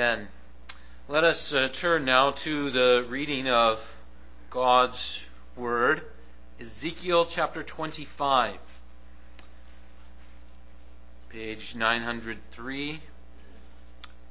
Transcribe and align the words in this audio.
Amen. 0.00 0.28
Let 1.08 1.24
us 1.24 1.52
uh, 1.52 1.68
turn 1.70 2.06
now 2.06 2.30
to 2.30 2.70
the 2.70 3.04
reading 3.10 3.50
of 3.50 3.86
God's 4.48 5.22
Word, 5.56 6.00
Ezekiel 6.58 7.26
chapter 7.26 7.62
25, 7.62 8.56
page 11.28 11.74
903 11.74 12.98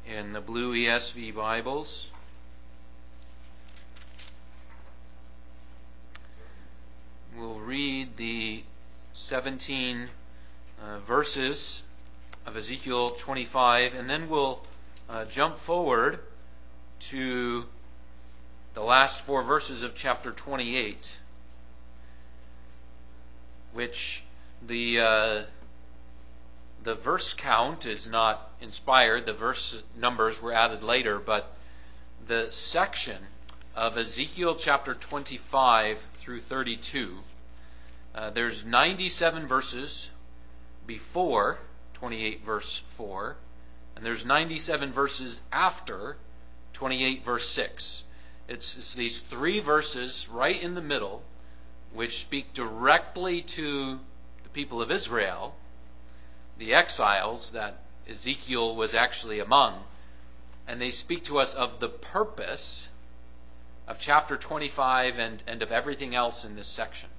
in 0.07 0.33
the 0.33 0.41
Blue 0.41 0.73
ESV 0.73 1.35
Bibles. 1.35 2.09
We'll 7.37 7.59
read 7.59 8.17
the 8.17 8.63
17 9.13 10.09
uh, 10.81 10.99
verses 11.01 11.83
of 12.47 12.57
Ezekiel 12.57 13.11
25, 13.11 13.93
and 13.93 14.09
then 14.09 14.29
we'll 14.29 14.63
uh, 15.09 15.25
jump 15.25 15.57
forward 15.57 16.19
to 16.99 17.65
the 18.73 18.81
last 18.81 19.21
four 19.21 19.41
verses 19.41 19.83
of 19.83 19.95
chapter 19.95 20.31
28, 20.31 21.17
which 23.73 24.23
the 24.65 24.99
uh, 24.99 25.41
the 26.83 26.95
verse 26.95 27.33
count 27.33 27.85
is 27.85 28.09
not 28.09 28.49
inspired. 28.61 29.25
The 29.25 29.33
verse 29.33 29.81
numbers 29.97 30.41
were 30.41 30.53
added 30.53 30.83
later, 30.83 31.19
but 31.19 31.51
the 32.27 32.51
section 32.51 33.17
of 33.75 33.97
Ezekiel 33.97 34.55
chapter 34.55 34.93
25 34.93 35.99
through 36.15 36.41
32, 36.41 37.17
uh, 38.13 38.29
there's 38.29 38.65
97 38.65 39.47
verses 39.47 40.11
before 40.85 41.57
28 41.93 42.43
verse 42.43 42.83
4 42.97 43.35
and 43.99 44.05
there's 44.05 44.25
97 44.25 44.93
verses 44.93 45.41
after 45.51 46.15
28, 46.71 47.25
verse 47.25 47.49
6. 47.49 48.05
It's, 48.47 48.77
it's 48.77 48.93
these 48.93 49.19
three 49.19 49.59
verses 49.59 50.29
right 50.31 50.63
in 50.63 50.73
the 50.73 50.81
middle 50.81 51.21
which 51.93 52.21
speak 52.21 52.53
directly 52.53 53.41
to 53.41 53.99
the 54.43 54.49
people 54.53 54.81
of 54.81 54.89
Israel, 54.89 55.53
the 56.57 56.75
exiles 56.75 57.51
that 57.51 57.81
Ezekiel 58.09 58.73
was 58.73 58.95
actually 58.95 59.41
among, 59.41 59.83
and 60.65 60.79
they 60.79 60.91
speak 60.91 61.25
to 61.25 61.39
us 61.39 61.53
of 61.53 61.81
the 61.81 61.89
purpose 61.89 62.87
of 63.85 63.99
chapter 63.99 64.37
25 64.37 65.19
and, 65.19 65.43
and 65.45 65.61
of 65.61 65.73
everything 65.73 66.15
else 66.15 66.45
in 66.45 66.55
this 66.55 66.67
section. 66.67 67.09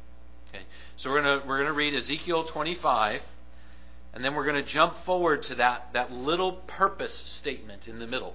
Okay. 0.49 0.65
So 0.97 1.11
we're 1.11 1.21
going 1.21 1.47
we're 1.47 1.65
to 1.65 1.75
read 1.75 1.93
Ezekiel 1.93 2.45
25 2.45 3.23
and 4.13 4.25
then 4.25 4.35
we're 4.35 4.45
going 4.45 4.57
to 4.57 4.63
jump 4.63 4.97
forward 4.97 5.45
to 5.45 5.57
that, 5.57 5.93
that 5.93 6.13
little 6.13 6.53
purpose 6.53 7.15
statement 7.15 7.87
in 7.87 7.99
the 7.99 8.07
middle, 8.07 8.35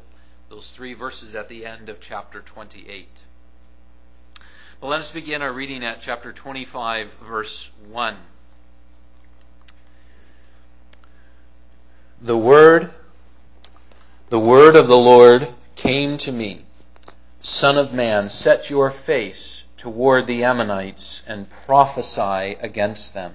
those 0.49 0.69
three 0.69 0.93
verses 0.93 1.35
at 1.35 1.49
the 1.49 1.65
end 1.65 1.89
of 1.89 1.99
chapter 1.99 2.39
28. 2.39 3.23
But 4.79 4.87
let 4.87 4.99
us 5.01 5.11
begin 5.11 5.41
our 5.41 5.51
reading 5.51 5.83
at 5.83 6.01
chapter 6.01 6.31
25, 6.31 7.13
verse 7.15 7.71
1. 7.89 8.15
The 12.21 12.37
word, 12.37 12.91
the 14.29 14.39
word 14.39 14.75
of 14.75 14.87
the 14.87 14.97
Lord 14.97 15.47
came 15.75 16.17
to 16.19 16.31
me. 16.31 16.61
Son 17.41 17.77
of 17.77 17.93
man, 17.93 18.29
set 18.29 18.69
your 18.69 18.89
face 18.89 19.65
toward 19.77 20.25
the 20.25 20.45
Ammonites 20.45 21.23
and 21.27 21.49
prophesy 21.49 22.55
against 22.61 23.13
them 23.13 23.33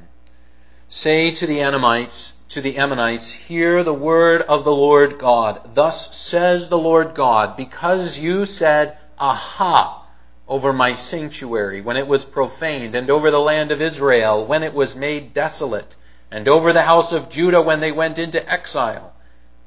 Say 0.92 1.30
to 1.30 1.46
the 1.46 1.60
Ammonites, 1.60 2.34
to 2.48 2.60
the 2.60 2.76
Ammonites, 2.76 3.30
hear 3.30 3.84
the 3.84 3.94
word 3.94 4.42
of 4.42 4.64
the 4.64 4.74
Lord 4.74 5.20
God. 5.20 5.76
Thus 5.76 6.16
says 6.16 6.68
the 6.68 6.78
Lord 6.78 7.14
God, 7.14 7.56
because 7.56 8.18
you 8.18 8.44
said, 8.44 8.98
Aha, 9.16 10.04
over 10.48 10.72
my 10.72 10.94
sanctuary 10.94 11.80
when 11.80 11.96
it 11.96 12.08
was 12.08 12.24
profaned, 12.24 12.96
and 12.96 13.08
over 13.08 13.30
the 13.30 13.38
land 13.38 13.70
of 13.70 13.80
Israel 13.80 14.44
when 14.44 14.64
it 14.64 14.74
was 14.74 14.96
made 14.96 15.32
desolate, 15.32 15.94
and 16.28 16.48
over 16.48 16.72
the 16.72 16.82
house 16.82 17.12
of 17.12 17.30
Judah 17.30 17.62
when 17.62 17.78
they 17.78 17.92
went 17.92 18.18
into 18.18 18.50
exile. 18.50 19.12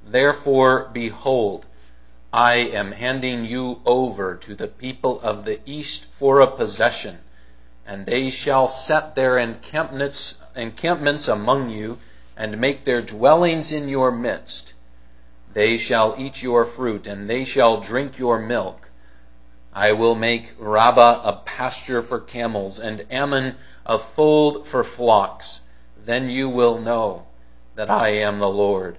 Therefore, 0.06 0.90
behold, 0.92 1.66
I 2.34 2.56
am 2.56 2.92
handing 2.92 3.46
you 3.46 3.80
over 3.86 4.36
to 4.36 4.56
the 4.56 4.68
people 4.68 5.22
of 5.22 5.46
the 5.46 5.62
east 5.66 6.06
for 6.12 6.42
a 6.42 6.48
possession, 6.48 7.20
and 7.86 8.06
they 8.06 8.30
shall 8.30 8.68
set 8.68 9.16
their 9.16 9.38
encampments 9.38 10.36
encampments 10.56 11.28
among 11.28 11.70
you, 11.70 11.98
and 12.38 12.60
make 12.60 12.86
their 12.86 13.02
dwellings 13.02 13.72
in 13.72 13.88
your 13.88 14.12
midst. 14.12 14.74
They 15.54 15.78
shall 15.78 16.16
eat 16.18 16.42
your 16.42 16.66
fruit, 16.66 17.08
and 17.08 17.30
they 17.30 17.46
shall 17.46 17.82
drink 17.82 18.18
your 18.18 18.40
milk. 18.40 18.90
I 19.74 19.94
will 19.94 20.16
make 20.16 20.54
Rabbah 20.60 21.22
a 21.24 21.42
pasture 21.46 22.02
for 22.02 22.20
camels, 22.20 22.80
and 22.80 23.06
Ammon 23.10 23.56
a 23.86 23.98
fold 23.98 24.68
for 24.68 24.84
flocks. 24.84 25.62
Then 26.06 26.30
you 26.30 26.50
will 26.50 26.80
know 26.80 27.26
that 27.76 27.90
I 27.90 28.10
am 28.10 28.40
the 28.40 28.50
Lord. 28.50 28.98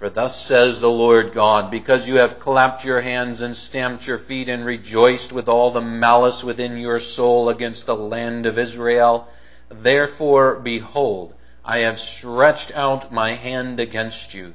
For 0.00 0.08
thus 0.08 0.34
says 0.34 0.80
the 0.80 0.90
Lord 0.90 1.32
God, 1.32 1.70
because 1.70 2.08
you 2.08 2.16
have 2.16 2.40
clapped 2.40 2.86
your 2.86 3.02
hands 3.02 3.42
and 3.42 3.54
stamped 3.54 4.06
your 4.06 4.16
feet 4.16 4.48
and 4.48 4.64
rejoiced 4.64 5.30
with 5.30 5.46
all 5.46 5.72
the 5.72 5.82
malice 5.82 6.42
within 6.42 6.78
your 6.78 6.98
soul 6.98 7.50
against 7.50 7.84
the 7.84 7.94
land 7.94 8.46
of 8.46 8.58
Israel, 8.58 9.28
Therefore, 9.68 10.54
behold, 10.54 11.34
I 11.66 11.80
have 11.80 12.00
stretched 12.00 12.74
out 12.74 13.12
my 13.12 13.34
hand 13.34 13.78
against 13.78 14.32
you, 14.32 14.54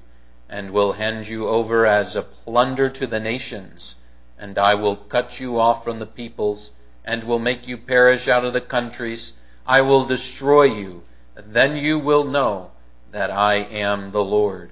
and 0.49 0.71
will 0.71 0.93
hand 0.93 1.27
you 1.27 1.47
over 1.47 1.85
as 1.85 2.15
a 2.15 2.23
plunder 2.23 2.89
to 2.89 3.05
the 3.05 3.19
nations, 3.19 3.97
and 4.39 4.57
I 4.57 4.73
will 4.73 4.95
cut 4.95 5.39
you 5.39 5.59
off 5.59 5.83
from 5.83 5.99
the 5.99 6.07
peoples, 6.07 6.71
and 7.03 7.23
will 7.23 7.37
make 7.37 7.67
you 7.67 7.77
perish 7.77 8.27
out 8.27 8.45
of 8.45 8.53
the 8.53 8.61
countries. 8.61 9.33
I 9.67 9.81
will 9.81 10.05
destroy 10.05 10.63
you. 10.63 11.03
Then 11.35 11.77
you 11.77 11.99
will 11.99 12.23
know 12.23 12.71
that 13.11 13.29
I 13.29 13.57
am 13.57 14.11
the 14.11 14.23
Lord. 14.23 14.71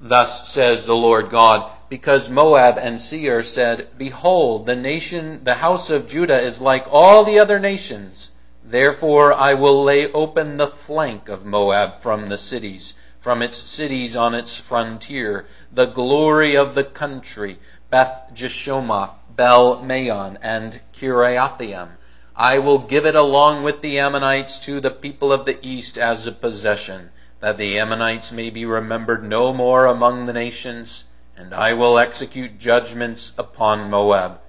Thus 0.00 0.48
says 0.48 0.84
the 0.84 0.96
Lord 0.96 1.30
God, 1.30 1.70
because 1.88 2.28
Moab 2.28 2.76
and 2.78 3.00
Seir 3.00 3.42
said, 3.42 3.88
Behold, 3.96 4.66
the 4.66 4.76
nation, 4.76 5.42
the 5.44 5.54
house 5.54 5.90
of 5.90 6.08
Judah 6.08 6.40
is 6.40 6.60
like 6.60 6.86
all 6.90 7.24
the 7.24 7.38
other 7.38 7.58
nations 7.58 8.32
Therefore 8.68 9.32
I 9.32 9.54
will 9.54 9.84
lay 9.84 10.10
open 10.10 10.56
the 10.56 10.66
flank 10.66 11.28
of 11.28 11.46
Moab 11.46 12.00
from 12.00 12.28
the 12.28 12.36
cities, 12.36 12.94
from 13.20 13.40
its 13.40 13.56
cities 13.56 14.16
on 14.16 14.34
its 14.34 14.56
frontier, 14.56 15.46
the 15.70 15.86
glory 15.86 16.56
of 16.56 16.74
the 16.74 16.82
country, 16.82 17.60
Beth 17.90 18.32
Jeshomoth, 18.34 19.14
Baal 19.36 19.84
Meon, 19.84 20.40
and 20.42 20.80
Kiriathaim. 20.92 21.90
I 22.34 22.58
will 22.58 22.78
give 22.78 23.06
it 23.06 23.14
along 23.14 23.62
with 23.62 23.82
the 23.82 24.00
Ammonites 24.00 24.58
to 24.66 24.80
the 24.80 24.90
people 24.90 25.32
of 25.32 25.44
the 25.44 25.64
east 25.64 25.96
as 25.96 26.26
a 26.26 26.32
possession, 26.32 27.10
that 27.40 27.58
the 27.58 27.78
Ammonites 27.78 28.32
may 28.32 28.50
be 28.50 28.64
remembered 28.64 29.22
no 29.22 29.52
more 29.52 29.86
among 29.86 30.26
the 30.26 30.32
nations, 30.32 31.04
and 31.36 31.52
I 31.52 31.74
will 31.74 31.98
execute 31.98 32.58
judgments 32.58 33.32
upon 33.36 33.90
Moab. 33.90 34.40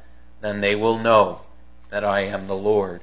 Then 0.42 0.62
they 0.62 0.76
will 0.76 0.98
know 0.98 1.42
that 1.90 2.04
I 2.04 2.22
am 2.22 2.48
the 2.48 2.56
Lord. 2.56 3.02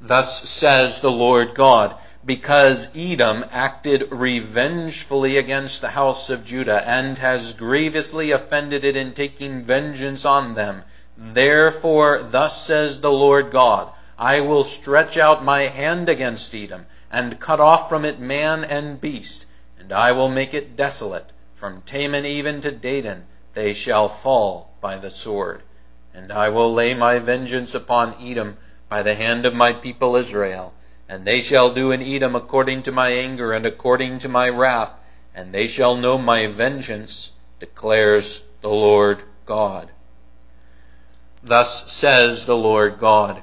Thus 0.00 0.48
says 0.48 1.00
the 1.00 1.10
Lord 1.10 1.54
God, 1.54 1.96
because 2.24 2.88
Edom 2.96 3.44
acted 3.50 4.08
revengefully 4.10 5.36
against 5.36 5.80
the 5.80 5.90
house 5.90 6.30
of 6.30 6.44
Judah, 6.44 6.82
and 6.88 7.18
has 7.18 7.52
grievously 7.52 8.30
offended 8.30 8.84
it 8.84 8.96
in 8.96 9.12
taking 9.12 9.62
vengeance 9.62 10.24
on 10.24 10.54
them. 10.54 10.82
Therefore, 11.16 12.22
thus 12.22 12.64
says 12.64 13.00
the 13.00 13.12
Lord 13.12 13.50
God, 13.50 13.90
I 14.18 14.40
will 14.40 14.64
stretch 14.64 15.16
out 15.16 15.44
my 15.44 15.62
hand 15.62 16.08
against 16.08 16.54
Edom, 16.54 16.86
and 17.14 17.38
cut 17.38 17.60
off 17.60 17.88
from 17.88 18.04
it 18.04 18.18
man 18.18 18.64
and 18.64 19.00
beast, 19.00 19.46
and 19.78 19.92
I 19.92 20.10
will 20.10 20.28
make 20.28 20.52
it 20.52 20.74
desolate. 20.74 21.30
From 21.54 21.82
Teman 21.82 22.26
even 22.26 22.60
to 22.62 22.72
Dedan 22.72 23.22
they 23.52 23.72
shall 23.72 24.08
fall 24.08 24.74
by 24.80 24.98
the 24.98 25.12
sword. 25.12 25.62
And 26.12 26.32
I 26.32 26.48
will 26.48 26.74
lay 26.74 26.92
my 26.92 27.20
vengeance 27.20 27.72
upon 27.72 28.16
Edom 28.20 28.56
by 28.88 29.04
the 29.04 29.14
hand 29.14 29.46
of 29.46 29.54
my 29.54 29.72
people 29.72 30.16
Israel. 30.16 30.74
And 31.08 31.24
they 31.24 31.40
shall 31.40 31.72
do 31.72 31.92
in 31.92 32.02
Edom 32.02 32.34
according 32.34 32.82
to 32.82 32.92
my 32.92 33.10
anger 33.10 33.52
and 33.52 33.64
according 33.64 34.18
to 34.20 34.28
my 34.28 34.48
wrath, 34.48 34.92
and 35.36 35.54
they 35.54 35.68
shall 35.68 35.96
know 35.96 36.18
my 36.18 36.48
vengeance, 36.48 37.30
declares 37.60 38.42
the 38.60 38.70
Lord 38.70 39.22
God. 39.46 39.88
Thus 41.44 41.92
says 41.92 42.46
the 42.46 42.56
Lord 42.56 42.98
God, 42.98 43.40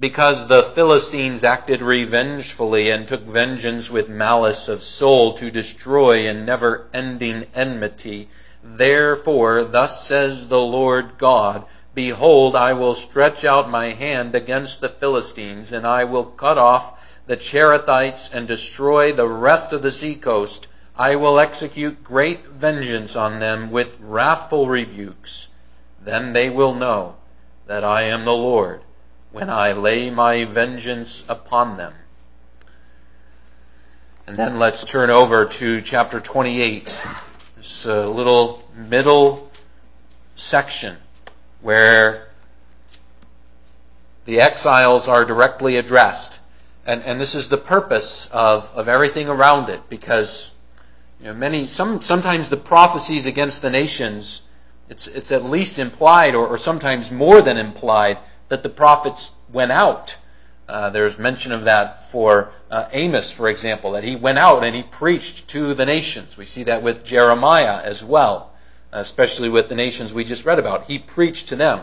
because 0.00 0.46
the 0.46 0.62
Philistines 0.62 1.42
acted 1.42 1.82
revengefully 1.82 2.88
and 2.88 3.08
took 3.08 3.22
vengeance 3.22 3.90
with 3.90 4.08
malice 4.08 4.68
of 4.68 4.80
soul 4.80 5.32
to 5.32 5.50
destroy 5.50 6.28
in 6.28 6.44
never 6.44 6.86
ending 6.94 7.44
enmity, 7.52 8.28
therefore 8.62 9.64
thus 9.64 10.06
says 10.06 10.46
the 10.46 10.60
Lord 10.60 11.18
God, 11.18 11.64
Behold, 11.96 12.54
I 12.54 12.74
will 12.74 12.94
stretch 12.94 13.44
out 13.44 13.68
my 13.68 13.88
hand 13.88 14.36
against 14.36 14.80
the 14.80 14.88
Philistines, 14.88 15.72
and 15.72 15.84
I 15.84 16.04
will 16.04 16.26
cut 16.26 16.58
off 16.58 17.04
the 17.26 17.36
Cherethites 17.36 18.32
and 18.32 18.46
destroy 18.46 19.12
the 19.12 19.26
rest 19.26 19.72
of 19.72 19.82
the 19.82 19.90
seacoast. 19.90 20.68
I 20.96 21.16
will 21.16 21.40
execute 21.40 22.04
great 22.04 22.46
vengeance 22.46 23.16
on 23.16 23.40
them 23.40 23.72
with 23.72 23.96
wrathful 24.00 24.68
rebukes. 24.68 25.48
Then 26.00 26.34
they 26.34 26.50
will 26.50 26.74
know 26.74 27.16
that 27.66 27.82
I 27.82 28.02
am 28.02 28.24
the 28.24 28.36
Lord 28.36 28.82
when 29.30 29.50
I 29.50 29.72
lay 29.72 30.10
my 30.10 30.44
vengeance 30.44 31.24
upon 31.28 31.76
them. 31.76 31.92
And 34.26 34.36
then 34.36 34.58
let's 34.58 34.84
turn 34.84 35.10
over 35.10 35.46
to 35.46 35.80
chapter 35.80 36.20
28, 36.20 37.06
this 37.56 37.86
uh, 37.86 38.08
little 38.08 38.62
middle 38.74 39.50
section 40.36 40.96
where 41.62 42.28
the 44.26 44.40
exiles 44.40 45.08
are 45.08 45.24
directly 45.24 45.76
addressed. 45.76 46.40
And, 46.84 47.02
and 47.02 47.20
this 47.20 47.34
is 47.34 47.48
the 47.48 47.56
purpose 47.56 48.28
of, 48.30 48.70
of 48.74 48.88
everything 48.88 49.28
around 49.28 49.70
it 49.70 49.88
because 49.88 50.50
you 51.20 51.26
know, 51.26 51.34
many, 51.34 51.66
some, 51.66 52.02
sometimes 52.02 52.48
the 52.48 52.56
prophecies 52.56 53.26
against 53.26 53.62
the 53.62 53.70
nations, 53.70 54.42
it's, 54.88 55.06
it's 55.06 55.32
at 55.32 55.44
least 55.44 55.78
implied 55.78 56.34
or, 56.34 56.46
or 56.46 56.56
sometimes 56.56 57.10
more 57.10 57.40
than 57.42 57.56
implied 57.56 58.18
that 58.48 58.62
the 58.62 58.68
prophets 58.68 59.32
went 59.52 59.72
out. 59.72 60.16
Uh, 60.68 60.90
there's 60.90 61.18
mention 61.18 61.52
of 61.52 61.64
that 61.64 62.10
for 62.10 62.50
uh, 62.70 62.88
Amos, 62.92 63.30
for 63.30 63.48
example, 63.48 63.92
that 63.92 64.04
he 64.04 64.16
went 64.16 64.38
out 64.38 64.64
and 64.64 64.76
he 64.76 64.82
preached 64.82 65.48
to 65.48 65.74
the 65.74 65.86
nations. 65.86 66.36
We 66.36 66.44
see 66.44 66.64
that 66.64 66.82
with 66.82 67.04
Jeremiah 67.04 67.80
as 67.82 68.04
well, 68.04 68.52
especially 68.92 69.48
with 69.48 69.68
the 69.68 69.74
nations 69.74 70.12
we 70.12 70.24
just 70.24 70.44
read 70.44 70.58
about. 70.58 70.84
He 70.84 70.98
preached 70.98 71.48
to 71.48 71.56
them. 71.56 71.80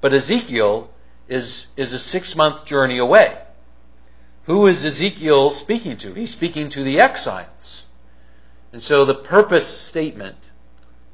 But 0.00 0.12
Ezekiel 0.12 0.90
is, 1.28 1.68
is 1.76 1.92
a 1.92 1.98
six 1.98 2.34
month 2.34 2.64
journey 2.64 2.98
away. 2.98 3.36
Who 4.44 4.66
is 4.66 4.84
Ezekiel 4.84 5.50
speaking 5.50 5.96
to? 5.98 6.14
He's 6.14 6.30
speaking 6.30 6.68
to 6.70 6.82
the 6.82 7.00
exiles. 7.00 7.86
And 8.72 8.82
so 8.82 9.04
the 9.04 9.14
purpose 9.14 9.66
statement 9.66 10.50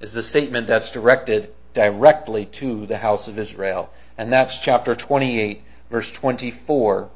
is 0.00 0.12
the 0.12 0.22
statement 0.22 0.66
that's 0.66 0.90
directed 0.90 1.54
directly 1.72 2.46
to 2.46 2.86
the 2.86 2.98
house 2.98 3.28
of 3.28 3.38
Israel. 3.38 3.90
And 4.18 4.32
that's 4.32 4.58
chapter 4.58 4.94
28, 4.94 5.62
verse 5.90 6.12
24 6.12 7.08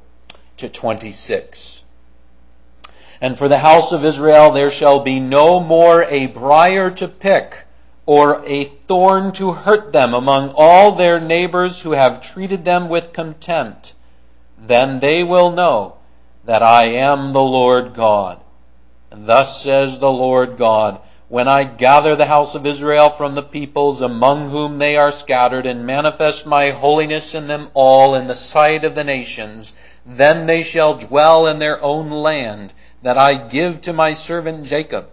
to 0.58 0.68
26. 0.68 1.82
And 3.20 3.36
for 3.36 3.48
the 3.48 3.58
house 3.58 3.92
of 3.92 4.04
Israel 4.04 4.50
there 4.52 4.70
shall 4.70 5.00
be 5.00 5.20
no 5.20 5.60
more 5.60 6.04
a 6.04 6.26
briar 6.26 6.90
to 6.92 7.08
pick 7.08 7.64
or 8.04 8.44
a 8.46 8.64
thorn 8.64 9.32
to 9.32 9.52
hurt 9.52 9.92
them 9.92 10.14
among 10.14 10.50
all 10.56 10.92
their 10.92 11.18
neighbors 11.18 11.82
who 11.82 11.90
have 11.92 12.20
treated 12.20 12.64
them 12.64 12.88
with 12.88 13.12
contempt. 13.12 13.94
Then 14.58 15.00
they 15.00 15.24
will 15.24 15.50
know 15.50 15.96
that 16.44 16.62
I 16.62 16.84
am 16.84 17.32
the 17.32 17.42
Lord 17.42 17.94
God. 17.94 18.40
And 19.10 19.26
thus 19.26 19.62
says 19.62 19.98
the 19.98 20.10
Lord 20.10 20.56
God, 20.56 21.00
when 21.28 21.48
I 21.48 21.64
gather 21.64 22.14
the 22.14 22.26
house 22.26 22.54
of 22.54 22.66
Israel 22.66 23.10
from 23.10 23.34
the 23.34 23.42
peoples 23.42 24.00
among 24.00 24.50
whom 24.50 24.78
they 24.78 24.96
are 24.96 25.10
scattered 25.10 25.66
and 25.66 25.84
manifest 25.84 26.46
my 26.46 26.70
holiness 26.70 27.34
in 27.34 27.48
them 27.48 27.68
all 27.74 28.14
in 28.14 28.28
the 28.28 28.34
sight 28.34 28.84
of 28.84 28.94
the 28.94 29.02
nations, 29.02 29.74
then 30.04 30.46
they 30.46 30.62
shall 30.62 30.94
dwell 30.94 31.48
in 31.48 31.58
their 31.58 31.82
own 31.82 32.10
land 32.10 32.72
that 33.02 33.18
I 33.18 33.34
give 33.34 33.80
to 33.82 33.92
my 33.92 34.14
servant 34.14 34.66
Jacob, 34.66 35.08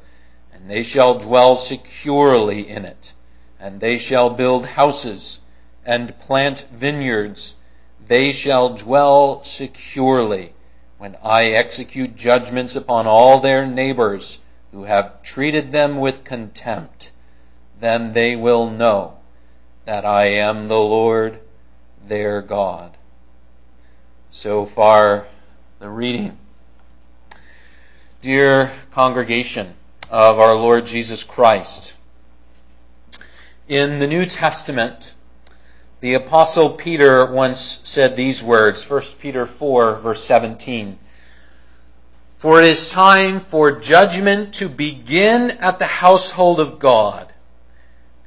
and 0.53 0.69
they 0.69 0.83
shall 0.83 1.15
dwell 1.15 1.55
securely 1.55 2.69
in 2.69 2.85
it. 2.85 3.13
And 3.59 3.79
they 3.79 3.97
shall 3.97 4.29
build 4.29 4.67
houses 4.67 5.39
and 5.83 6.19
plant 6.19 6.67
vineyards. 6.71 7.55
They 8.07 8.31
shall 8.31 8.69
dwell 8.69 9.43
securely 9.43 10.53
when 10.99 11.17
I 11.23 11.45
execute 11.45 12.15
judgments 12.15 12.75
upon 12.75 13.07
all 13.07 13.39
their 13.39 13.65
neighbors 13.65 14.39
who 14.73 14.83
have 14.85 15.21
treated 15.21 15.71
them 15.71 15.97
with 15.97 16.23
contempt, 16.23 17.11
then 17.79 18.11
they 18.13 18.35
will 18.35 18.69
know 18.69 19.15
that 19.85 20.03
I 20.03 20.25
am 20.25 20.67
the 20.67 20.79
Lord 20.79 21.39
their 22.07 22.41
God. 22.41 22.97
So 24.31 24.65
far, 24.65 25.27
the 25.79 25.89
reading. 25.89 26.37
Dear 28.21 28.71
congregation 28.91 29.75
of 30.09 30.39
our 30.39 30.55
Lord 30.55 30.87
Jesus 30.87 31.23
Christ, 31.23 31.95
in 33.67 33.99
the 33.99 34.07
New 34.07 34.25
Testament, 34.25 35.13
the 35.99 36.15
apostle 36.15 36.71
Peter 36.71 37.31
once 37.31 37.79
said 37.83 38.15
these 38.15 38.41
words, 38.41 38.89
1 38.89 39.01
Peter 39.19 39.45
4 39.45 39.95
verse 39.97 40.23
17. 40.23 40.97
For 42.43 42.61
it 42.61 42.67
is 42.67 42.91
time 42.91 43.39
for 43.39 43.71
judgment 43.71 44.55
to 44.55 44.67
begin 44.67 45.49
at 45.49 45.79
the 45.79 45.85
household 45.85 46.59
of 46.59 46.77
God. 46.77 47.31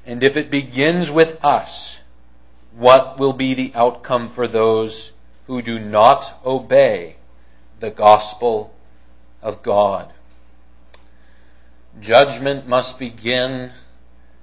And 0.07 0.23
if 0.23 0.39
it 0.39 0.51
begins 0.51 1.11
with 1.11 1.45
us, 1.45 2.01
what 2.75 3.19
will 3.19 3.35
be 3.35 3.53
the 3.53 3.73
outcome 3.75 4.31
for 4.31 4.47
those 4.47 5.13
who 5.47 5.61
do 5.61 5.79
not 5.79 6.35
obey 6.47 7.17
the 7.79 7.91
gospel 7.91 8.75
of 9.43 9.63
God? 9.63 10.11
Judgment 12.01 12.67
must 12.67 12.99
begin 12.99 13.71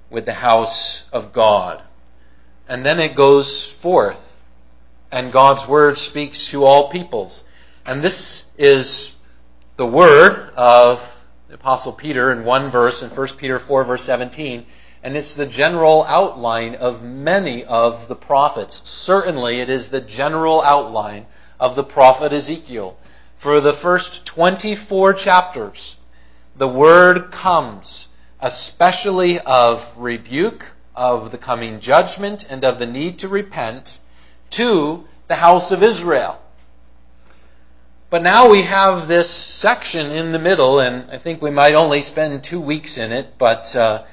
with 0.08 0.24
the 0.24 0.34
house 0.34 1.04
of 1.10 1.32
God. 1.32 1.82
And 2.68 2.86
then 2.86 3.00
it 3.00 3.16
goes 3.16 3.68
forth, 3.68 4.40
and 5.10 5.32
God's 5.32 5.66
word 5.66 5.98
speaks 5.98 6.50
to 6.50 6.64
all 6.64 6.90
peoples. 6.90 7.42
And 7.84 8.02
this 8.02 8.46
is 8.56 9.13
the 9.76 9.86
word 9.86 10.52
of 10.56 11.26
the 11.48 11.54
Apostle 11.54 11.92
Peter 11.92 12.30
in 12.30 12.44
one 12.44 12.70
verse 12.70 13.02
in 13.02 13.10
1 13.10 13.28
Peter 13.36 13.58
4, 13.58 13.84
verse 13.84 14.04
17, 14.04 14.66
and 15.02 15.16
it's 15.16 15.34
the 15.34 15.46
general 15.46 16.04
outline 16.04 16.76
of 16.76 17.02
many 17.02 17.64
of 17.64 18.06
the 18.06 18.14
prophets. 18.14 18.88
Certainly, 18.88 19.60
it 19.60 19.68
is 19.68 19.90
the 19.90 20.00
general 20.00 20.62
outline 20.62 21.26
of 21.58 21.74
the 21.74 21.82
prophet 21.82 22.32
Ezekiel. 22.32 22.96
For 23.36 23.60
the 23.60 23.72
first 23.72 24.24
24 24.26 25.14
chapters, 25.14 25.96
the 26.56 26.68
word 26.68 27.32
comes, 27.32 28.08
especially 28.40 29.40
of 29.40 29.92
rebuke, 29.98 30.66
of 30.94 31.32
the 31.32 31.38
coming 31.38 31.80
judgment, 31.80 32.46
and 32.48 32.62
of 32.62 32.78
the 32.78 32.86
need 32.86 33.18
to 33.18 33.28
repent, 33.28 33.98
to 34.50 35.04
the 35.26 35.34
house 35.34 35.72
of 35.72 35.82
Israel. 35.82 36.40
But 38.14 38.22
now 38.22 38.48
we 38.48 38.62
have 38.62 39.08
this 39.08 39.28
section 39.28 40.12
in 40.12 40.30
the 40.30 40.38
middle, 40.38 40.78
and 40.78 41.10
I 41.10 41.18
think 41.18 41.42
we 41.42 41.50
might 41.50 41.74
only 41.74 42.00
spend 42.00 42.44
two 42.44 42.60
weeks 42.60 42.96
in 42.96 43.10
it, 43.10 43.38
but 43.38 43.74
uh, 43.74 44.04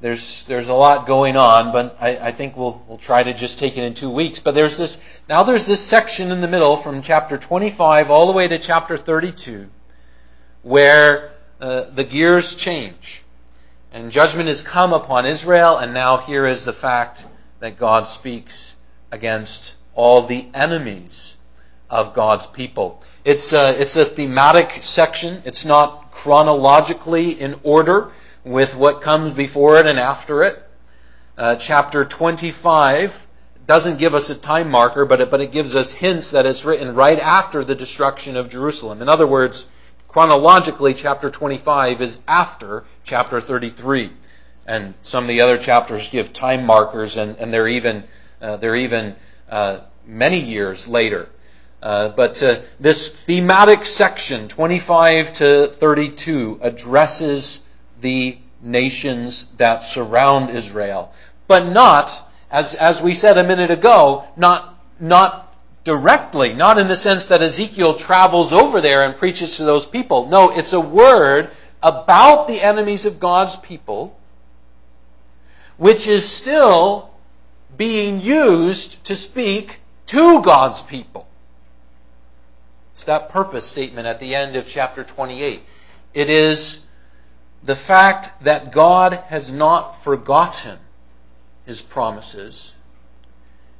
there's 0.00 0.44
there's 0.44 0.68
a 0.68 0.74
lot 0.74 1.06
going 1.06 1.36
on. 1.36 1.70
But 1.70 1.98
I, 2.00 2.16
I 2.16 2.32
think 2.32 2.56
we'll 2.56 2.82
we'll 2.88 2.96
try 2.96 3.22
to 3.22 3.34
just 3.34 3.58
take 3.58 3.76
it 3.76 3.84
in 3.84 3.92
two 3.92 4.08
weeks. 4.08 4.38
But 4.38 4.54
there's 4.54 4.78
this 4.78 4.98
now 5.28 5.42
there's 5.42 5.66
this 5.66 5.84
section 5.84 6.32
in 6.32 6.40
the 6.40 6.48
middle 6.48 6.74
from 6.74 7.02
chapter 7.02 7.36
25 7.36 8.10
all 8.10 8.26
the 8.26 8.32
way 8.32 8.48
to 8.48 8.58
chapter 8.58 8.96
32, 8.96 9.68
where 10.62 11.32
uh, 11.60 11.82
the 11.82 12.04
gears 12.04 12.54
change, 12.54 13.24
and 13.92 14.10
judgment 14.10 14.48
has 14.48 14.62
come 14.62 14.94
upon 14.94 15.26
Israel, 15.26 15.76
and 15.76 15.92
now 15.92 16.16
here 16.16 16.46
is 16.46 16.64
the 16.64 16.72
fact 16.72 17.26
that 17.58 17.78
God 17.78 18.08
speaks 18.08 18.74
against 19.12 19.76
all 19.92 20.22
the 20.22 20.48
enemies 20.54 21.36
of 21.90 22.14
God's 22.14 22.46
people. 22.46 23.02
It's 23.24 23.52
a, 23.52 23.78
it's 23.78 23.96
a 23.96 24.04
thematic 24.04 24.82
section. 24.82 25.42
It's 25.44 25.64
not 25.66 26.10
chronologically 26.10 27.30
in 27.30 27.60
order 27.62 28.12
with 28.44 28.74
what 28.74 29.02
comes 29.02 29.32
before 29.32 29.78
it 29.78 29.86
and 29.86 29.98
after 29.98 30.42
it. 30.42 30.58
Uh, 31.36 31.56
chapter 31.56 32.04
25 32.04 33.26
doesn't 33.66 33.98
give 33.98 34.14
us 34.14 34.30
a 34.30 34.34
time 34.34 34.70
marker, 34.70 35.04
but 35.04 35.20
it, 35.20 35.30
but 35.30 35.40
it 35.40 35.52
gives 35.52 35.76
us 35.76 35.92
hints 35.92 36.30
that 36.30 36.46
it's 36.46 36.64
written 36.64 36.94
right 36.94 37.18
after 37.18 37.62
the 37.62 37.74
destruction 37.74 38.36
of 38.36 38.48
Jerusalem. 38.48 39.02
In 39.02 39.08
other 39.08 39.26
words, 39.26 39.68
chronologically, 40.08 40.94
chapter 40.94 41.30
25 41.30 42.00
is 42.00 42.18
after 42.26 42.84
chapter 43.04 43.40
33. 43.40 44.10
And 44.66 44.94
some 45.02 45.24
of 45.24 45.28
the 45.28 45.42
other 45.42 45.58
chapters 45.58 46.08
give 46.08 46.32
time 46.32 46.64
markers, 46.64 47.16
and, 47.16 47.36
and 47.36 47.52
they're 47.52 47.68
even, 47.68 48.04
uh, 48.40 48.56
they're 48.56 48.76
even 48.76 49.14
uh, 49.50 49.80
many 50.06 50.40
years 50.40 50.88
later. 50.88 51.28
Uh, 51.82 52.10
but 52.10 52.42
uh, 52.42 52.60
this 52.78 53.08
thematic 53.08 53.86
section, 53.86 54.48
25 54.48 55.32
to 55.34 55.66
32, 55.68 56.60
addresses 56.62 57.62
the 58.00 58.36
nations 58.62 59.46
that 59.56 59.82
surround 59.82 60.50
Israel. 60.50 61.12
But 61.46 61.72
not, 61.72 62.12
as, 62.50 62.74
as 62.74 63.00
we 63.00 63.14
said 63.14 63.38
a 63.38 63.44
minute 63.44 63.70
ago, 63.70 64.24
not, 64.36 64.78
not 65.00 65.54
directly, 65.84 66.52
not 66.52 66.78
in 66.78 66.88
the 66.88 66.96
sense 66.96 67.26
that 67.26 67.42
Ezekiel 67.42 67.94
travels 67.94 68.52
over 68.52 68.82
there 68.82 69.04
and 69.04 69.16
preaches 69.16 69.56
to 69.56 69.64
those 69.64 69.86
people. 69.86 70.26
No, 70.26 70.50
it's 70.50 70.74
a 70.74 70.80
word 70.80 71.50
about 71.82 72.46
the 72.46 72.60
enemies 72.60 73.06
of 73.06 73.18
God's 73.18 73.56
people, 73.56 74.14
which 75.78 76.06
is 76.06 76.28
still 76.28 77.10
being 77.78 78.20
used 78.20 79.02
to 79.04 79.16
speak 79.16 79.80
to 80.06 80.42
God's 80.42 80.82
people. 80.82 81.26
It's 83.00 83.06
that 83.06 83.30
purpose 83.30 83.64
statement 83.64 84.06
at 84.06 84.20
the 84.20 84.34
end 84.34 84.56
of 84.56 84.66
chapter 84.66 85.02
28. 85.02 85.62
It 86.12 86.28
is 86.28 86.82
the 87.62 87.74
fact 87.74 88.44
that 88.44 88.72
God 88.72 89.14
has 89.28 89.50
not 89.50 90.04
forgotten 90.04 90.78
his 91.64 91.80
promises, 91.80 92.74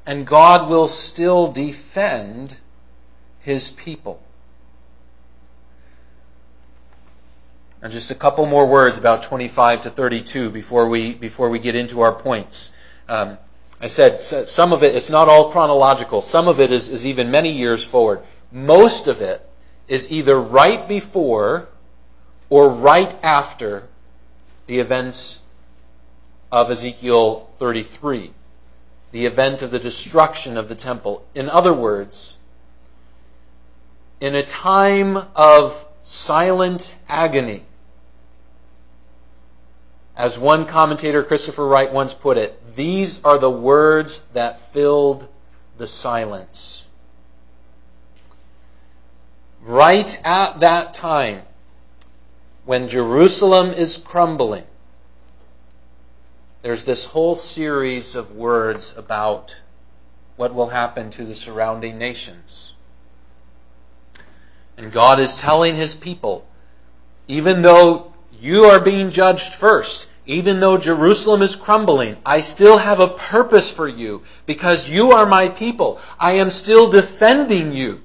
and 0.07 0.27
God 0.27 0.71
will 0.71 0.89
still 0.89 1.53
defend 1.53 2.57
his 3.41 3.71
people. 3.71 4.23
And 7.83 7.93
just 7.93 8.11
a 8.11 8.15
couple 8.15 8.47
more 8.47 8.67
words 8.67 8.97
about 8.97 9.25
25 9.25 9.83
to 9.83 9.91
32 9.91 10.49
before 10.49 10.89
we, 10.89 11.13
before 11.13 11.51
we 11.51 11.59
get 11.59 11.75
into 11.75 12.01
our 12.01 12.13
points. 12.15 12.73
Um, 13.07 13.37
I 13.83 13.89
said 13.89 14.23
some 14.23 14.73
of 14.73 14.83
it, 14.83 14.95
it's 14.95 15.11
not 15.11 15.29
all 15.29 15.51
chronological. 15.51 16.23
Some 16.23 16.49
of 16.49 16.59
it 16.59 16.73
is, 16.73 16.89
is 16.89 17.07
even 17.07 17.31
many 17.31 17.53
years 17.53 17.85
forward. 17.85 18.23
Most 18.53 19.07
of 19.07 19.21
it 19.21 19.47
is 19.87 20.11
either 20.11 20.41
right 20.41 20.87
before 20.87 21.69
or 22.49 22.69
right 22.69 23.15
after 23.23 23.85
the 24.67 24.81
events 24.81 25.41
of 26.51 26.71
Ezekiel 26.71 27.49
33, 27.59 28.33
the 29.13 29.27
event 29.27 29.63
of 29.63 29.71
the 29.71 29.79
destruction 29.79 30.57
of 30.57 30.69
the 30.69 30.75
temple. 30.75 31.25
In 31.35 31.49
other 31.49 31.73
words, 31.73 32.37
in 34.21 34.35
a 34.35 34.43
time 34.43 35.17
of 35.37 35.87
silent 36.03 36.95
agony, 37.09 37.65
as 40.17 40.39
one 40.39 40.67
commentator, 40.67 41.23
Christopher 41.23 41.67
Wright, 41.67 41.93
once 41.93 42.13
put 42.13 42.37
it, 42.37 42.77
these 42.77 43.25
are 43.25 43.39
the 43.39 43.51
words 43.51 44.23
that 44.35 44.61
filled 44.73 45.27
the 45.79 45.87
silence. 45.87 46.87
Right 49.63 50.21
at 50.25 50.61
that 50.61 50.95
time, 50.95 51.43
when 52.65 52.89
Jerusalem 52.89 53.71
is 53.71 53.99
crumbling, 53.99 54.65
there's 56.63 56.85
this 56.85 57.05
whole 57.05 57.35
series 57.35 58.15
of 58.15 58.37
words 58.37 58.97
about 58.97 59.61
what 60.37 60.55
will 60.55 60.69
happen 60.69 61.11
to 61.11 61.25
the 61.25 61.35
surrounding 61.35 61.99
nations. 61.99 62.75
And 64.77 64.93
God 64.93 65.21
is 65.21 65.37
telling 65.37 65.77
His 65.77 65.95
people, 65.95 66.47
even 67.29 67.63
though 67.63 68.13
you 68.39 68.65
are 68.65 68.81
being 68.81 69.11
judged 69.11 69.55
first, 69.55 70.09
even 70.25 70.61
though 70.61 70.79
Jerusalem 70.79 71.43
is 71.43 71.57
crumbling, 71.57 72.17
I 72.25 72.41
still 72.41 72.79
have 72.79 73.01
a 73.01 73.09
purpose 73.09 73.71
for 73.71 73.89
you 73.89 74.23
because 74.47 74.89
you 74.89 75.13
are 75.13 75.27
my 75.27 75.49
people. 75.49 76.01
I 76.19 76.33
am 76.33 76.51
still 76.51 76.91
defending 76.91 77.73
you. 77.73 78.01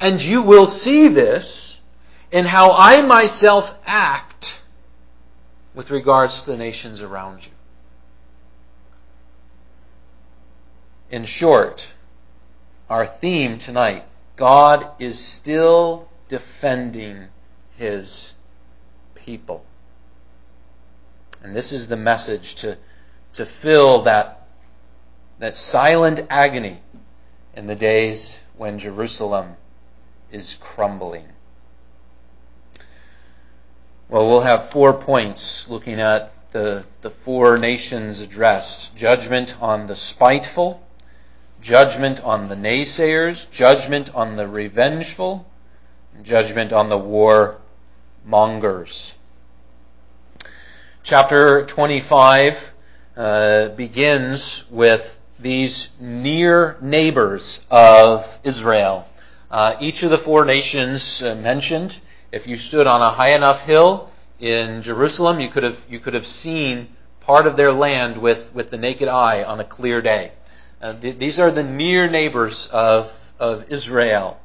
And 0.00 0.22
you 0.22 0.42
will 0.42 0.66
see 0.66 1.08
this 1.08 1.80
in 2.32 2.46
how 2.46 2.72
I 2.72 3.02
myself 3.02 3.76
act 3.84 4.62
with 5.74 5.90
regards 5.90 6.42
to 6.42 6.50
the 6.50 6.56
nations 6.56 7.02
around 7.02 7.44
you. 7.44 7.52
In 11.10 11.24
short, 11.24 11.92
our 12.88 13.06
theme 13.06 13.58
tonight, 13.58 14.04
God 14.36 14.88
is 14.98 15.18
still 15.18 16.08
defending 16.28 17.26
his 17.76 18.34
people. 19.14 19.64
And 21.42 21.54
this 21.54 21.72
is 21.72 21.88
the 21.88 21.96
message 21.96 22.56
to, 22.56 22.78
to 23.34 23.44
fill 23.44 24.02
that, 24.02 24.46
that 25.38 25.56
silent 25.56 26.20
agony 26.30 26.78
in 27.54 27.66
the 27.66 27.74
days 27.74 28.38
when 28.56 28.78
Jerusalem 28.78 29.56
is 30.32 30.58
crumbling. 30.60 31.24
Well, 34.08 34.28
we'll 34.28 34.40
have 34.40 34.70
four 34.70 34.92
points 34.92 35.68
looking 35.68 36.00
at 36.00 36.32
the, 36.52 36.84
the 37.00 37.10
four 37.10 37.58
nations 37.58 38.20
addressed. 38.20 38.96
Judgment 38.96 39.56
on 39.62 39.86
the 39.86 39.94
spiteful, 39.94 40.84
judgment 41.60 42.22
on 42.24 42.48
the 42.48 42.56
naysayers, 42.56 43.50
judgment 43.50 44.14
on 44.14 44.36
the 44.36 44.48
revengeful, 44.48 45.46
judgment 46.22 46.72
on 46.72 46.88
the 46.88 46.98
war 46.98 47.58
mongers. 48.24 49.16
Chapter 51.02 51.64
25 51.64 52.72
uh, 53.16 53.68
begins 53.68 54.64
with 54.70 55.18
these 55.38 55.88
near 55.98 56.76
neighbors 56.80 57.64
of 57.70 58.38
Israel. 58.44 59.08
Uh, 59.50 59.76
each 59.80 60.02
of 60.02 60.10
the 60.10 60.18
four 60.18 60.44
nations 60.44 61.22
uh, 61.22 61.34
mentioned, 61.34 62.00
if 62.32 62.46
you 62.46 62.56
stood 62.56 62.86
on 62.86 63.02
a 63.02 63.10
high 63.10 63.32
enough 63.32 63.64
hill 63.64 64.10
in 64.38 64.82
Jerusalem, 64.82 65.40
you 65.40 65.48
could 65.48 65.64
have 65.64 65.84
you 65.88 65.98
could 65.98 66.14
have 66.14 66.26
seen 66.26 66.88
part 67.20 67.46
of 67.46 67.56
their 67.56 67.72
land 67.72 68.18
with, 68.18 68.54
with 68.54 68.70
the 68.70 68.78
naked 68.78 69.08
eye 69.08 69.42
on 69.42 69.60
a 69.60 69.64
clear 69.64 70.00
day. 70.00 70.32
Uh, 70.80 70.94
th- 70.94 71.18
these 71.18 71.40
are 71.40 71.50
the 71.50 71.64
near 71.64 72.08
neighbors 72.08 72.68
of 72.68 73.32
of 73.38 73.70
Israel 73.70 74.40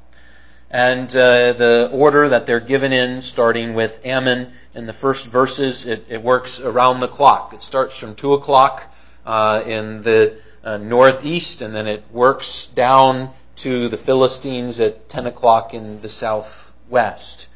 and 0.76 1.10
uh, 1.16 1.54
the 1.54 1.90
order 1.94 2.30
that 2.30 2.46
they're 2.46 2.60
given 2.60 2.92
in, 2.92 3.22
starting 3.22 3.76
with 3.76 4.06
Ammon 4.06 4.52
in 4.74 4.86
the 4.88 4.94
first 4.94 5.26
verses, 5.26 5.86
it, 5.86 6.06
it 6.10 6.22
works 6.22 6.60
around 6.60 7.00
the 7.00 7.08
clock. 7.08 7.54
It 7.54 7.62
starts 7.62 7.98
from 7.98 8.16
2 8.16 8.34
o'clock 8.34 8.84
uh, 9.26 9.64
in 9.66 10.02
the 10.02 10.38
uh, 10.64 10.78
northeast, 10.78 11.62
and 11.62 11.74
then 11.74 11.88
it 11.88 12.04
works 12.12 12.68
down 12.68 13.32
to 13.58 13.88
the 13.90 13.98
Philistines 13.98 14.80
at 14.80 15.10
10 15.10 15.28
o'clock 15.28 15.74
in 15.74 16.02
the 16.02 16.10
southwest. 16.10 17.48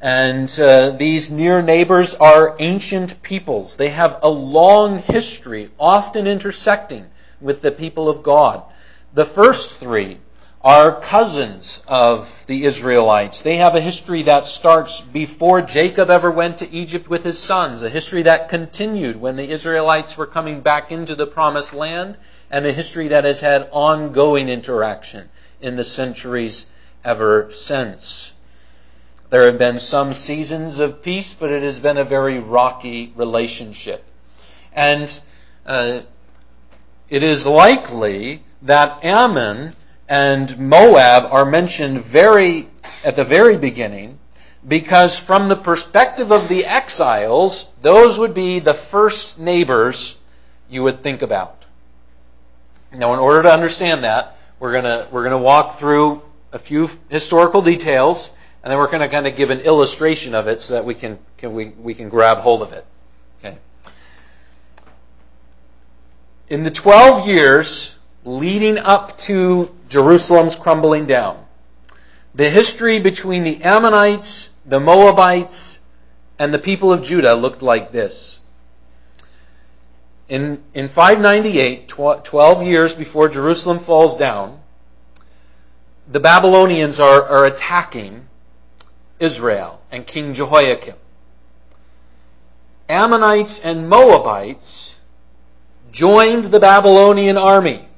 And 0.00 0.50
uh, 0.58 0.90
these 0.90 1.30
near 1.30 1.60
neighbors 1.60 2.14
are 2.14 2.56
ancient 2.58 3.22
peoples. 3.22 3.76
They 3.76 3.90
have 3.90 4.20
a 4.22 4.30
long 4.30 4.98
history, 4.98 5.70
often 5.78 6.26
intersecting 6.26 7.06
with 7.40 7.60
the 7.60 7.70
people 7.70 8.08
of 8.08 8.22
God. 8.22 8.62
The 9.12 9.26
first 9.26 9.72
three 9.72 10.18
are 10.62 11.00
cousins 11.00 11.82
of 11.88 12.44
the 12.46 12.64
Israelites. 12.64 13.42
They 13.42 13.56
have 13.56 13.74
a 13.74 13.80
history 13.80 14.24
that 14.24 14.44
starts 14.44 15.00
before 15.00 15.62
Jacob 15.62 16.10
ever 16.10 16.30
went 16.30 16.58
to 16.58 16.70
Egypt 16.70 17.08
with 17.08 17.24
his 17.24 17.38
sons, 17.38 17.82
a 17.82 17.88
history 17.88 18.22
that 18.24 18.50
continued 18.50 19.18
when 19.18 19.36
the 19.36 19.50
Israelites 19.50 20.18
were 20.18 20.26
coming 20.26 20.60
back 20.60 20.92
into 20.92 21.14
the 21.14 21.26
promised 21.26 21.72
land, 21.72 22.16
and 22.50 22.66
a 22.66 22.72
history 22.72 23.08
that 23.08 23.24
has 23.24 23.40
had 23.40 23.68
ongoing 23.72 24.48
interaction 24.48 25.28
in 25.60 25.76
the 25.76 25.84
centuries 25.84 26.66
ever 27.04 27.50
since. 27.52 28.32
There 29.30 29.46
have 29.46 29.58
been 29.58 29.78
some 29.78 30.12
seasons 30.12 30.80
of 30.80 31.02
peace, 31.02 31.34
but 31.34 31.52
it 31.52 31.62
has 31.62 31.78
been 31.78 31.98
a 31.98 32.04
very 32.04 32.40
rocky 32.40 33.12
relationship. 33.14 34.04
And 34.72 35.20
uh, 35.64 36.00
it 37.08 37.22
is 37.22 37.46
likely 37.46 38.42
that 38.62 39.04
Ammon 39.04 39.76
and 40.08 40.58
Moab 40.58 41.32
are 41.32 41.44
mentioned 41.44 42.02
very 42.02 42.68
at 43.04 43.16
the 43.16 43.24
very 43.24 43.56
beginning 43.56 44.18
because 44.66 45.18
from 45.18 45.48
the 45.48 45.56
perspective 45.56 46.32
of 46.32 46.48
the 46.48 46.66
exiles, 46.66 47.68
those 47.80 48.18
would 48.18 48.34
be 48.34 48.58
the 48.58 48.74
first 48.74 49.38
neighbors 49.38 50.18
you 50.68 50.82
would 50.82 51.02
think 51.02 51.22
about. 51.22 51.59
Now, 52.92 53.12
in 53.14 53.20
order 53.20 53.42
to 53.42 53.52
understand 53.52 54.04
that, 54.04 54.36
we're 54.58 54.72
gonna 54.72 55.06
we're 55.10 55.22
gonna 55.22 55.38
walk 55.38 55.78
through 55.78 56.22
a 56.52 56.58
few 56.58 56.90
historical 57.08 57.62
details, 57.62 58.32
and 58.62 58.70
then 58.70 58.78
we're 58.78 58.90
gonna 58.90 59.08
kind 59.08 59.26
of 59.26 59.36
give 59.36 59.50
an 59.50 59.60
illustration 59.60 60.34
of 60.34 60.48
it 60.48 60.60
so 60.60 60.74
that 60.74 60.84
we 60.84 60.94
can, 60.94 61.18
can 61.38 61.54
we, 61.54 61.66
we 61.66 61.94
can 61.94 62.08
grab 62.08 62.38
hold 62.38 62.62
of 62.62 62.72
it. 62.72 62.84
Okay. 63.38 63.56
In 66.48 66.64
the 66.64 66.70
twelve 66.70 67.28
years 67.28 67.96
leading 68.24 68.78
up 68.78 69.18
to 69.18 69.74
Jerusalem's 69.88 70.56
crumbling 70.56 71.06
down. 71.06 71.44
The 72.34 72.50
history 72.50 73.00
between 73.00 73.44
the 73.44 73.62
Ammonites, 73.62 74.50
the 74.66 74.78
Moabites, 74.78 75.80
and 76.38 76.52
the 76.52 76.58
people 76.58 76.92
of 76.92 77.02
Judah 77.02 77.34
looked 77.34 77.62
like 77.62 77.92
this. 77.92 78.38
In, 80.30 80.62
in 80.74 80.86
598, 80.86 81.88
12 81.88 82.62
years 82.62 82.94
before 82.94 83.28
Jerusalem 83.28 83.80
falls 83.80 84.16
down, 84.16 84.60
the 86.08 86.20
Babylonians 86.20 87.00
are, 87.00 87.24
are 87.26 87.46
attacking 87.46 88.28
Israel 89.18 89.82
and 89.90 90.06
King 90.06 90.34
Jehoiakim. 90.34 90.94
Ammonites 92.88 93.58
and 93.58 93.88
Moabites 93.88 94.94
joined 95.90 96.44
the 96.44 96.60
Babylonian 96.60 97.36
army 97.36 97.88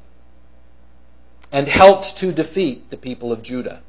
and 1.52 1.68
helped 1.68 2.16
to 2.18 2.32
defeat 2.32 2.88
the 2.88 2.96
people 2.96 3.30
of 3.30 3.42
Judah. 3.42 3.82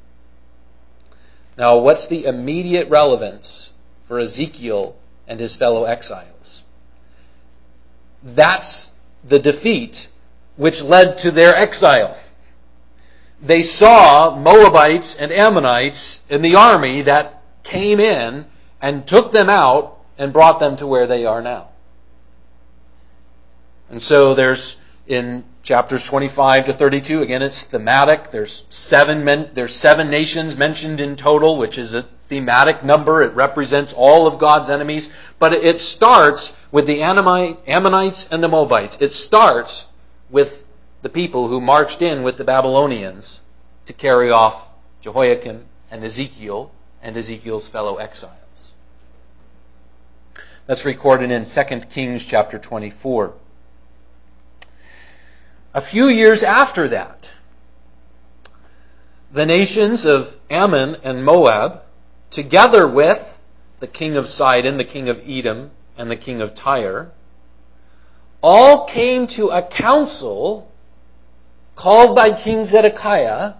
Now, 1.56 1.78
what's 1.78 2.08
the 2.08 2.26
immediate 2.26 2.90
relevance 2.90 3.72
for 4.06 4.18
Ezekiel 4.18 4.96
and 5.26 5.40
his 5.40 5.56
fellow 5.56 5.84
exiles? 5.84 6.33
That's 8.24 8.92
the 9.22 9.38
defeat 9.38 10.08
which 10.56 10.82
led 10.82 11.18
to 11.18 11.30
their 11.30 11.54
exile. 11.54 12.16
They 13.42 13.62
saw 13.62 14.34
Moabites 14.34 15.16
and 15.16 15.30
Ammonites 15.30 16.22
in 16.30 16.40
the 16.40 16.54
army 16.56 17.02
that 17.02 17.42
came 17.62 18.00
in 18.00 18.46
and 18.80 19.06
took 19.06 19.32
them 19.32 19.50
out 19.50 19.98
and 20.16 20.32
brought 20.32 20.60
them 20.60 20.76
to 20.76 20.86
where 20.86 21.06
they 21.06 21.26
are 21.26 21.42
now. 21.42 21.68
And 23.90 24.00
so 24.00 24.34
there's 24.34 24.78
in 25.06 25.44
chapters 25.62 26.04
25 26.04 26.66
to 26.66 26.72
32, 26.72 27.22
again 27.22 27.42
it's 27.42 27.64
thematic. 27.64 28.30
There's 28.30 28.64
seven 28.70 29.24
men, 29.24 29.50
there's 29.52 29.74
seven 29.74 30.08
nations 30.08 30.56
mentioned 30.56 31.00
in 31.00 31.16
total, 31.16 31.58
which 31.58 31.76
is 31.76 31.94
a 31.94 32.06
thematic 32.28 32.82
number. 32.84 33.22
It 33.22 33.34
represents 33.34 33.92
all 33.92 34.26
of 34.26 34.38
God's 34.38 34.68
enemies. 34.68 35.12
But 35.38 35.52
it 35.52 35.80
starts 35.80 36.52
with 36.70 36.86
the 36.86 37.02
Ammonites 37.02 38.28
and 38.30 38.42
the 38.42 38.48
Moabites. 38.48 39.00
It 39.00 39.12
starts 39.12 39.86
with 40.30 40.64
the 41.02 41.08
people 41.08 41.48
who 41.48 41.60
marched 41.60 42.02
in 42.02 42.22
with 42.22 42.36
the 42.36 42.44
Babylonians 42.44 43.42
to 43.86 43.92
carry 43.92 44.30
off 44.30 44.66
Jehoiakim 45.02 45.64
and 45.90 46.02
Ezekiel 46.02 46.72
and 47.02 47.16
Ezekiel's 47.16 47.68
fellow 47.68 47.96
exiles. 47.96 48.72
That's 50.66 50.86
recorded 50.86 51.30
in 51.30 51.44
2 51.44 51.62
Kings 51.90 52.24
chapter 52.24 52.58
24. 52.58 53.34
A 55.74 55.80
few 55.82 56.08
years 56.08 56.42
after 56.42 56.88
that, 56.88 57.30
the 59.30 59.44
nations 59.44 60.06
of 60.06 60.34
Ammon 60.48 60.96
and 61.02 61.22
Moab, 61.22 61.82
together 62.34 62.86
with 62.86 63.40
the 63.78 63.86
king 63.86 64.16
of 64.16 64.28
Sidon, 64.28 64.76
the 64.76 64.84
king 64.84 65.08
of 65.08 65.22
Edom, 65.26 65.70
and 65.96 66.10
the 66.10 66.16
king 66.16 66.42
of 66.42 66.54
Tyre, 66.54 67.12
all 68.42 68.86
came 68.86 69.28
to 69.28 69.48
a 69.48 69.62
council 69.62 70.70
called 71.76 72.14
by 72.16 72.32
King 72.32 72.64
Zedekiah 72.64 73.54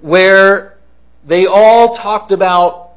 where 0.00 0.78
they 1.26 1.46
all 1.46 1.96
talked 1.96 2.32
about 2.32 2.90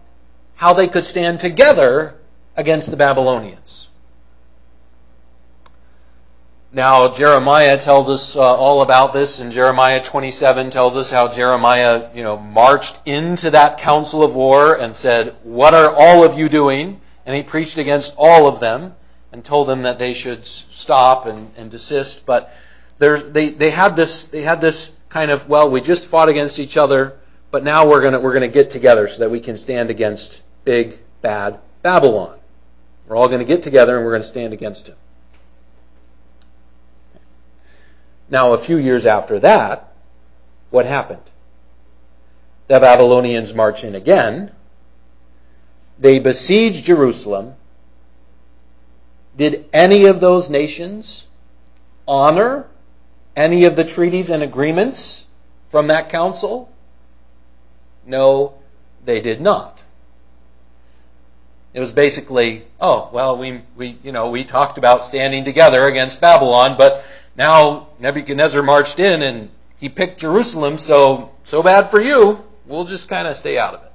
how 0.55 0.73
they 0.73 0.87
could 0.87 1.05
stand 1.05 1.39
together 1.39 2.15
against 2.55 2.91
the 2.91 2.97
Babylonians. 2.97 3.72
Now, 6.75 7.07
Jeremiah 7.09 7.77
tells 7.77 8.09
us 8.09 8.35
uh, 8.35 8.41
all 8.41 8.81
about 8.81 9.13
this, 9.13 9.39
and 9.39 9.51
Jeremiah 9.51 10.03
27 10.03 10.71
tells 10.71 10.97
us 10.97 11.11
how 11.11 11.27
Jeremiah, 11.27 12.09
you 12.15 12.23
know, 12.23 12.35
marched 12.35 12.99
into 13.05 13.51
that 13.51 13.77
council 13.77 14.23
of 14.23 14.33
war 14.33 14.73
and 14.75 14.95
said, 14.95 15.35
What 15.43 15.75
are 15.75 15.93
all 15.95 16.23
of 16.23 16.37
you 16.37 16.49
doing? 16.49 16.99
And 17.27 17.35
he 17.35 17.43
preached 17.43 17.77
against 17.77 18.15
all 18.17 18.47
of 18.47 18.59
them 18.59 18.95
and 19.31 19.45
told 19.45 19.67
them 19.67 19.83
that 19.83 19.99
they 19.99 20.15
should 20.15 20.47
stop 20.47 21.27
and, 21.27 21.51
and 21.57 21.69
desist. 21.69 22.25
But 22.25 22.51
they, 22.97 23.49
they 23.49 23.69
had 23.69 23.95
this, 23.95 24.25
they 24.25 24.41
had 24.41 24.59
this 24.59 24.91
kind 25.09 25.29
of, 25.29 25.47
well, 25.47 25.69
we 25.69 25.79
just 25.79 26.07
fought 26.07 26.27
against 26.27 26.57
each 26.57 26.75
other. 26.75 27.19
But 27.51 27.63
now 27.63 27.87
we're 27.87 28.01
going 28.01 28.19
we're 28.23 28.33
gonna 28.33 28.47
get 28.47 28.71
together 28.71 29.07
so 29.07 29.19
that 29.19 29.29
we 29.29 29.39
can 29.39 29.57
stand 29.57 29.91
against 29.91 30.41
big, 30.65 30.97
bad 31.21 31.59
Babylon. 31.83 32.39
We're 33.07 33.17
all 33.17 33.27
going 33.27 33.41
to 33.41 33.45
get 33.45 33.61
together 33.61 33.97
and 33.97 34.05
we're 34.05 34.13
going 34.13 34.21
to 34.23 34.27
stand 34.27 34.53
against 34.53 34.87
him. 34.87 34.95
Now, 38.29 38.53
a 38.53 38.57
few 38.57 38.77
years 38.77 39.05
after 39.05 39.39
that, 39.39 39.93
what 40.69 40.85
happened? 40.85 41.21
The 42.67 42.79
Babylonians 42.79 43.53
march 43.53 43.83
in 43.83 43.95
again. 43.95 44.51
They 45.99 46.19
besiege 46.19 46.83
Jerusalem. 46.83 47.55
Did 49.35 49.65
any 49.73 50.05
of 50.05 50.19
those 50.19 50.49
nations 50.49 51.27
honor 52.07 52.67
any 53.35 53.65
of 53.65 53.75
the 53.75 53.83
treaties 53.83 54.29
and 54.29 54.43
agreements 54.43 55.25
from 55.69 55.87
that 55.87 56.09
council? 56.09 56.71
No, 58.05 58.53
they 59.05 59.21
did 59.21 59.41
not. 59.41 59.82
It 61.73 61.79
was 61.79 61.91
basically, 61.91 62.65
oh, 62.79 63.09
well, 63.11 63.37
we, 63.37 63.61
we, 63.75 63.97
you 64.03 64.11
know, 64.11 64.29
we 64.29 64.43
talked 64.43 64.77
about 64.77 65.03
standing 65.03 65.43
together 65.43 65.87
against 65.87 66.21
Babylon, 66.21 66.75
but 66.77 67.03
now 67.35 67.87
Nebuchadnezzar 67.99 68.61
marched 68.61 68.99
in 68.99 69.23
and 69.23 69.49
he 69.77 69.89
picked 69.89 70.19
Jerusalem, 70.19 70.77
so, 70.77 71.31
so 71.43 71.63
bad 71.63 71.89
for 71.89 71.99
you. 71.99 72.43
We'll 72.67 72.85
just 72.85 73.09
kind 73.09 73.27
of 73.27 73.35
stay 73.35 73.57
out 73.57 73.73
of 73.73 73.83
it. 73.83 73.91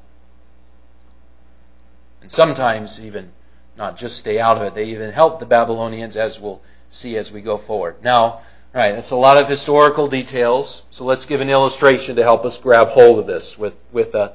And 2.22 2.32
sometimes 2.32 3.00
even 3.00 3.30
not 3.76 3.96
just 3.96 4.18
stay 4.18 4.40
out 4.40 4.56
of 4.56 4.64
it, 4.64 4.74
they 4.74 4.86
even 4.86 5.12
help 5.12 5.38
the 5.38 5.46
Babylonians 5.46 6.16
as 6.16 6.40
we'll 6.40 6.60
see 6.90 7.16
as 7.16 7.30
we 7.30 7.40
go 7.40 7.56
forward. 7.58 8.02
Now, 8.02 8.40
Right, 8.74 8.92
that's 8.92 9.12
a 9.12 9.16
lot 9.16 9.38
of 9.38 9.48
historical 9.48 10.08
details. 10.08 10.84
So 10.90 11.04
let's 11.04 11.24
give 11.24 11.40
an 11.40 11.48
illustration 11.48 12.16
to 12.16 12.22
help 12.22 12.44
us 12.44 12.58
grab 12.58 12.88
hold 12.88 13.18
of 13.18 13.26
this 13.26 13.58
with, 13.58 13.74
with 13.92 14.14
a 14.14 14.34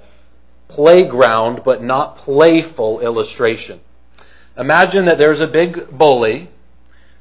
playground 0.74 1.64
but 1.64 1.84
not 1.84 2.18
playful 2.18 3.00
illustration. 3.00 3.80
Imagine 4.58 5.06
that 5.06 5.18
there's 5.18 5.40
a 5.40 5.48
big 5.48 5.96
bully 5.96 6.50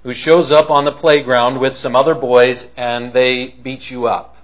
who 0.03 0.13
shows 0.13 0.51
up 0.51 0.71
on 0.71 0.85
the 0.85 0.93
playground 0.93 1.59
with 1.59 1.77
some 1.77 1.95
other 1.95 2.15
boys 2.15 2.67
and 2.77 3.13
they 3.13 3.47
beat 3.47 3.91
you 3.91 4.07
up. 4.07 4.37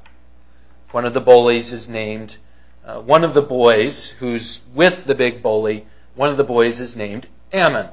One 0.90 1.04
of 1.04 1.14
the 1.14 1.20
bullies 1.20 1.72
is 1.72 1.88
named, 1.88 2.36
uh, 2.84 3.00
one 3.00 3.24
of 3.24 3.34
the 3.34 3.42
boys 3.42 4.08
who's 4.08 4.60
with 4.74 5.04
the 5.04 5.14
big 5.14 5.42
bully, 5.42 5.86
one 6.14 6.30
of 6.30 6.36
the 6.36 6.44
boys 6.44 6.80
is 6.80 6.94
named 6.94 7.26
Ammon. 7.52 7.88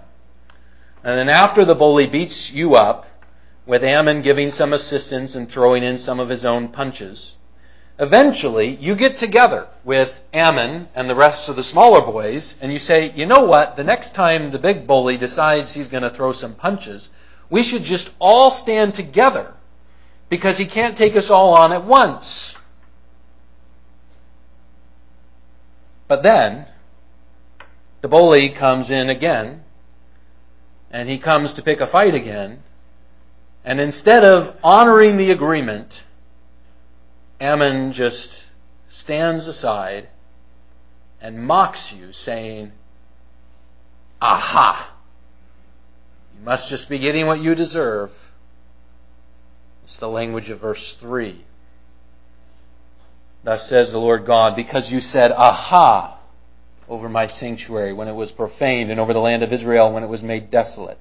And 1.03 1.17
then 1.17 1.29
after 1.29 1.63
the 1.63 1.75
bully 1.75 2.07
beats 2.07 2.51
you 2.51 2.75
up, 2.75 3.05
with 3.65 3.83
Ammon 3.83 4.21
giving 4.21 4.51
some 4.51 4.73
assistance 4.73 5.33
and 5.35 5.49
throwing 5.49 5.83
in 5.83 5.97
some 5.97 6.19
of 6.19 6.29
his 6.29 6.45
own 6.45 6.67
punches. 6.67 7.35
Eventually, 7.97 8.75
you 8.75 8.95
get 8.95 9.17
together 9.17 9.67
with 9.85 10.21
Ammon 10.33 10.89
and 10.95 11.09
the 11.09 11.15
rest 11.15 11.47
of 11.47 11.55
the 11.55 11.63
smaller 11.63 12.01
boys, 12.01 12.57
and 12.61 12.71
you 12.71 12.79
say, 12.79 13.13
you 13.15 13.25
know 13.25 13.45
what, 13.45 13.77
the 13.77 13.85
next 13.85 14.13
time 14.13 14.51
the 14.51 14.59
big 14.59 14.85
bully 14.85 15.15
decides 15.15 15.73
he's 15.73 15.87
going 15.87 16.03
to 16.03 16.09
throw 16.09 16.33
some 16.33 16.55
punches, 16.55 17.09
we 17.49 17.63
should 17.63 17.83
just 17.83 18.11
all 18.19 18.51
stand 18.51 18.95
together 18.95 19.53
because 20.27 20.57
he 20.57 20.65
can't 20.65 20.97
take 20.97 21.15
us 21.15 21.29
all 21.29 21.53
on 21.53 21.71
at 21.71 21.85
once. 21.85 22.57
But 26.07 26.21
then, 26.21 26.65
the 28.01 28.07
bully 28.07 28.49
comes 28.49 28.89
in 28.89 29.09
again, 29.09 29.63
and 30.91 31.09
he 31.09 31.17
comes 31.17 31.53
to 31.53 31.61
pick 31.61 31.81
a 31.81 31.87
fight 31.87 32.13
again, 32.13 32.61
and 33.63 33.79
instead 33.79 34.23
of 34.23 34.55
honoring 34.63 35.17
the 35.17 35.31
agreement, 35.31 36.04
Ammon 37.45 37.91
just 37.91 38.47
stands 38.89 39.45
aside 39.45 40.07
and 41.21 41.45
mocks 41.45 41.93
you, 41.93 42.11
saying, 42.11 42.71
Aha! 44.19 44.91
You 46.33 46.43
must 46.43 46.69
just 46.69 46.89
be 46.89 46.97
getting 46.97 47.27
what 47.27 47.39
you 47.39 47.53
deserve. 47.53 48.11
It's 49.83 49.97
the 49.97 50.09
language 50.09 50.49
of 50.49 50.59
verse 50.59 50.95
3. 50.95 51.39
Thus 53.43 53.69
says 53.69 53.91
the 53.91 53.99
Lord 53.99 54.25
God, 54.25 54.55
because 54.55 54.91
you 54.91 54.99
said, 54.99 55.31
Aha! 55.31 56.17
over 56.89 57.07
my 57.09 57.27
sanctuary 57.27 57.93
when 57.93 58.07
it 58.07 58.15
was 58.15 58.31
profaned, 58.31 58.89
and 58.89 58.99
over 58.99 59.13
the 59.13 59.19
land 59.19 59.43
of 59.43 59.53
Israel 59.53 59.91
when 59.91 60.03
it 60.03 60.09
was 60.09 60.23
made 60.23 60.49
desolate 60.49 60.99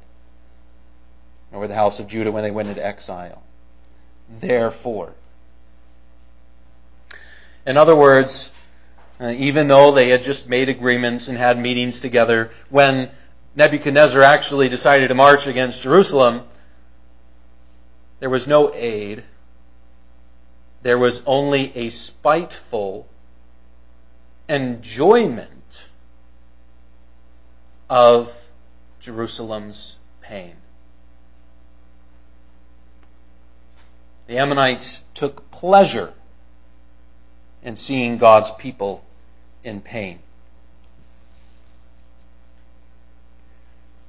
and 1.51 1.57
over 1.57 1.69
the 1.69 1.75
house 1.75 2.01
of 2.01 2.07
Judah 2.07 2.33
when 2.33 2.43
they 2.43 2.51
went 2.51 2.69
into 2.69 2.85
exile. 2.85 3.43
Therefore. 4.29 5.15
In 7.67 7.77
other 7.77 7.97
words, 7.97 8.51
uh, 9.21 9.29
even 9.29 9.69
though 9.69 9.93
they 9.93 10.11
had 10.11 10.23
just 10.23 10.49
made 10.49 10.69
agreements 10.69 11.29
and 11.29 11.39
had 11.39 11.59
meetings 11.59 12.01
together, 12.01 12.51
when 12.69 13.11
Nebuchadnezzar 13.57 14.23
actually 14.23 14.69
decided 14.69 15.09
to 15.09 15.15
march 15.15 15.47
against 15.47 15.83
Jerusalem, 15.83 16.43
there 18.21 18.31
was 18.31 18.47
no 18.47 18.75
aid. 18.75 19.23
There 20.83 20.99
was 20.99 21.23
only 21.25 21.75
a 21.77 21.89
spiteful 21.91 23.07
enjoyment 24.49 25.89
of 27.89 28.33
Jerusalem's 29.01 29.97
pain. 30.21 30.55
The 34.27 34.39
Ammonites 34.39 35.03
took 35.15 35.51
pleasure 35.51 36.13
in 37.65 37.77
seeing 37.77 38.19
God's 38.19 38.51
people 38.53 39.03
in 39.65 39.81
pain. 39.81 40.19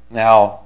Now, 0.09 0.59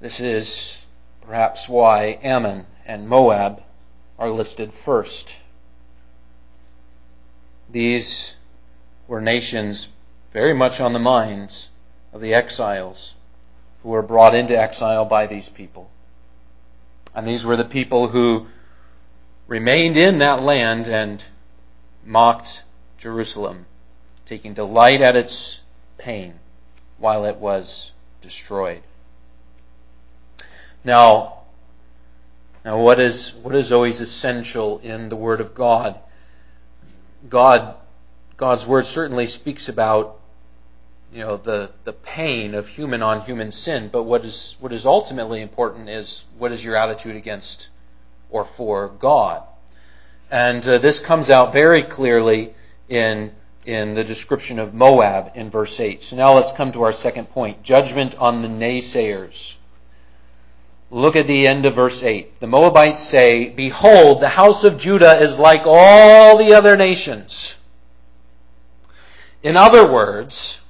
this 0.00 0.20
is 0.20 0.84
perhaps 1.22 1.68
why 1.68 2.18
Ammon 2.22 2.66
and 2.84 3.08
Moab 3.08 3.62
are 4.18 4.28
listed 4.28 4.74
first. 4.74 5.34
These 7.70 8.36
were 9.06 9.20
nations 9.20 9.88
very 10.32 10.52
much 10.52 10.80
on 10.80 10.92
the 10.92 10.98
minds 10.98 11.70
of 12.12 12.20
the 12.20 12.34
exiles 12.34 13.14
who 13.82 13.90
were 13.90 14.02
brought 14.02 14.34
into 14.34 14.58
exile 14.58 15.04
by 15.04 15.26
these 15.26 15.48
people. 15.48 15.88
And 17.14 17.26
these 17.26 17.46
were 17.46 17.56
the 17.56 17.64
people 17.64 18.08
who 18.08 18.46
remained 19.52 19.98
in 19.98 20.20
that 20.20 20.42
land 20.42 20.88
and 20.88 21.22
mocked 22.06 22.62
Jerusalem 22.96 23.66
taking 24.24 24.54
delight 24.54 25.02
at 25.02 25.14
its 25.14 25.60
pain 25.98 26.32
while 26.96 27.26
it 27.26 27.36
was 27.36 27.92
destroyed. 28.22 28.80
Now, 30.82 31.40
now 32.64 32.80
what 32.80 32.98
is 32.98 33.34
what 33.42 33.54
is 33.54 33.72
always 33.72 34.00
essential 34.00 34.78
in 34.78 35.10
the 35.10 35.16
Word 35.16 35.42
of 35.42 35.54
God? 35.54 35.98
God 37.28 37.74
God's 38.38 38.66
Word 38.66 38.86
certainly 38.86 39.26
speaks 39.26 39.68
about 39.68 40.18
you 41.12 41.24
know 41.24 41.36
the, 41.36 41.72
the 41.84 41.92
pain 41.92 42.54
of 42.54 42.68
human 42.68 43.02
on 43.02 43.20
human 43.20 43.50
sin, 43.50 43.90
but 43.92 44.04
what 44.04 44.24
is 44.24 44.56
what 44.60 44.72
is 44.72 44.86
ultimately 44.86 45.42
important 45.42 45.90
is 45.90 46.24
what 46.38 46.52
is 46.52 46.64
your 46.64 46.74
attitude 46.74 47.16
against 47.16 47.68
or 48.32 48.44
for 48.44 48.88
God. 48.88 49.42
And 50.30 50.66
uh, 50.66 50.78
this 50.78 50.98
comes 50.98 51.30
out 51.30 51.52
very 51.52 51.82
clearly 51.82 52.54
in 52.88 53.32
in 53.64 53.94
the 53.94 54.02
description 54.02 54.58
of 54.58 54.74
Moab 54.74 55.32
in 55.36 55.50
verse 55.50 55.78
8. 55.78 56.02
So 56.02 56.16
now 56.16 56.34
let's 56.34 56.50
come 56.50 56.72
to 56.72 56.82
our 56.82 56.92
second 56.92 57.30
point 57.30 57.62
judgment 57.62 58.18
on 58.18 58.42
the 58.42 58.48
naysayers. 58.48 59.54
Look 60.90 61.16
at 61.16 61.26
the 61.26 61.46
end 61.46 61.64
of 61.64 61.74
verse 61.74 62.02
8. 62.02 62.40
The 62.40 62.46
Moabites 62.46 63.02
say, 63.02 63.48
Behold, 63.48 64.20
the 64.20 64.28
house 64.28 64.64
of 64.64 64.78
Judah 64.78 65.20
is 65.20 65.38
like 65.38 65.62
all 65.64 66.36
the 66.36 66.54
other 66.54 66.76
nations. 66.76 67.56
In 69.42 69.56
other 69.56 69.90
words, 69.90 70.60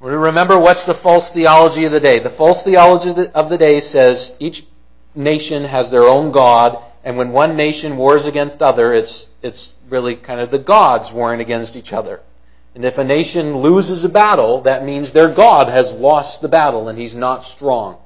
remember 0.00 0.58
what's 0.58 0.84
the 0.84 0.94
false 0.94 1.30
theology 1.30 1.84
of 1.84 1.92
the 1.92 2.00
day. 2.00 2.18
The 2.18 2.30
false 2.30 2.62
theology 2.62 3.26
of 3.34 3.48
the 3.48 3.58
day 3.58 3.80
says 3.80 4.32
each 4.38 4.66
nation 5.14 5.64
has 5.64 5.90
their 5.90 6.04
own 6.04 6.30
God, 6.32 6.78
and 7.04 7.16
when 7.16 7.32
one 7.32 7.56
nation 7.56 7.96
wars 7.96 8.26
against 8.26 8.62
other, 8.62 8.92
it's, 8.92 9.28
it's 9.42 9.74
really 9.88 10.16
kind 10.16 10.40
of 10.40 10.50
the 10.50 10.58
gods 10.58 11.12
warring 11.12 11.40
against 11.40 11.76
each 11.76 11.92
other. 11.92 12.20
And 12.74 12.84
if 12.84 12.98
a 12.98 13.04
nation 13.04 13.56
loses 13.58 14.04
a 14.04 14.08
battle, 14.08 14.62
that 14.62 14.84
means 14.84 15.10
their 15.10 15.28
God 15.28 15.68
has 15.68 15.92
lost 15.92 16.42
the 16.42 16.48
battle 16.48 16.88
and 16.88 16.98
he's 16.98 17.16
not 17.16 17.44
strong. 17.44 17.96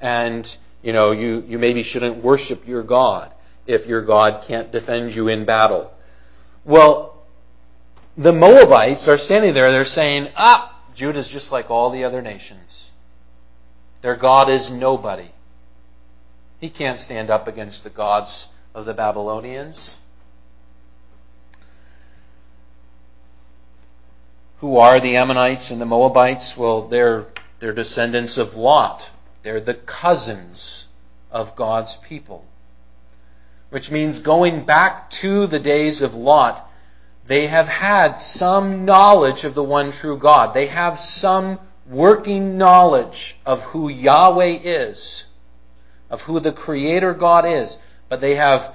And, 0.00 0.56
you 0.82 0.92
know, 0.92 1.12
you, 1.12 1.44
you 1.46 1.58
maybe 1.58 1.82
shouldn't 1.82 2.24
worship 2.24 2.66
your 2.66 2.82
God 2.82 3.32
if 3.66 3.86
your 3.86 4.02
God 4.02 4.44
can't 4.46 4.72
defend 4.72 5.14
you 5.14 5.28
in 5.28 5.44
battle. 5.44 5.92
Well, 6.64 7.22
the 8.16 8.32
Moabites 8.32 9.08
are 9.08 9.18
standing 9.18 9.54
there, 9.54 9.70
they're 9.70 9.84
saying, 9.84 10.28
ah, 10.36 10.74
Judah's 10.94 11.30
just 11.30 11.52
like 11.52 11.70
all 11.70 11.90
the 11.90 12.04
other 12.04 12.22
nations. 12.22 12.90
Their 14.02 14.16
God 14.16 14.48
is 14.48 14.70
nobody. 14.70 15.28
He 16.60 16.70
can't 16.70 16.98
stand 16.98 17.30
up 17.30 17.48
against 17.48 17.84
the 17.84 17.90
gods 17.90 18.48
of 18.74 18.84
the 18.84 18.94
Babylonians. 18.94 19.96
Who 24.60 24.78
are 24.78 25.00
the 25.00 25.16
Ammonites 25.16 25.70
and 25.70 25.80
the 25.80 25.86
Moabites? 25.86 26.56
Well, 26.56 26.88
they're, 26.88 27.26
they're 27.58 27.74
descendants 27.74 28.38
of 28.38 28.56
Lot. 28.56 29.10
They're 29.42 29.60
the 29.60 29.74
cousins 29.74 30.86
of 31.30 31.56
God's 31.56 31.96
people. 31.96 32.44
Which 33.68 33.90
means 33.90 34.18
going 34.18 34.64
back 34.64 35.10
to 35.10 35.46
the 35.46 35.58
days 35.58 36.00
of 36.00 36.14
Lot, 36.14 36.66
they 37.26 37.48
have 37.48 37.68
had 37.68 38.20
some 38.20 38.84
knowledge 38.84 39.44
of 39.44 39.54
the 39.54 39.62
one 39.62 39.92
true 39.92 40.16
God. 40.16 40.54
They 40.54 40.68
have 40.68 40.98
some 40.98 41.58
working 41.86 42.56
knowledge 42.56 43.36
of 43.44 43.62
who 43.62 43.88
Yahweh 43.88 44.58
is, 44.62 45.26
of 46.10 46.22
who 46.22 46.40
the 46.40 46.52
Creator 46.52 47.14
God 47.14 47.46
is, 47.46 47.78
but 48.08 48.20
they 48.20 48.36
have 48.36 48.74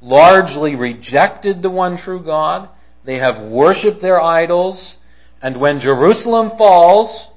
largely 0.00 0.74
rejected 0.74 1.62
the 1.62 1.70
one 1.70 1.96
true 1.96 2.20
God. 2.20 2.68
They 3.04 3.18
have 3.18 3.42
worshiped 3.42 4.00
their 4.00 4.20
idols. 4.20 4.98
And 5.40 5.56
when 5.56 5.80
Jerusalem 5.80 6.50
falls, 6.50 7.30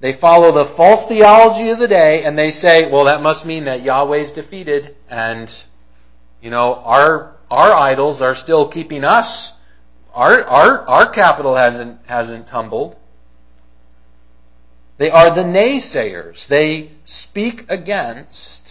they 0.00 0.12
follow 0.12 0.52
the 0.52 0.64
false 0.64 1.06
theology 1.06 1.70
of 1.70 1.78
the 1.78 1.88
day 1.88 2.24
and 2.24 2.38
they 2.38 2.50
say, 2.50 2.90
well, 2.90 3.04
that 3.04 3.22
must 3.22 3.44
mean 3.46 3.64
that 3.64 3.82
Yahweh's 3.82 4.32
defeated 4.32 4.96
and, 5.10 5.64
you 6.40 6.50
know, 6.50 6.74
our, 6.74 7.36
our 7.50 7.74
idols 7.74 8.22
are 8.22 8.34
still 8.34 8.68
keeping 8.68 9.04
us. 9.04 9.52
Our, 10.14 10.44
our, 10.44 10.88
our 10.88 11.06
capital 11.06 11.54
hasn't, 11.54 12.00
hasn't 12.06 12.46
tumbled. 12.46 12.96
They 14.98 15.10
are 15.10 15.30
the 15.30 15.44
naysayers. 15.44 16.46
They 16.48 16.90
speak 17.04 17.70
against 17.70 18.67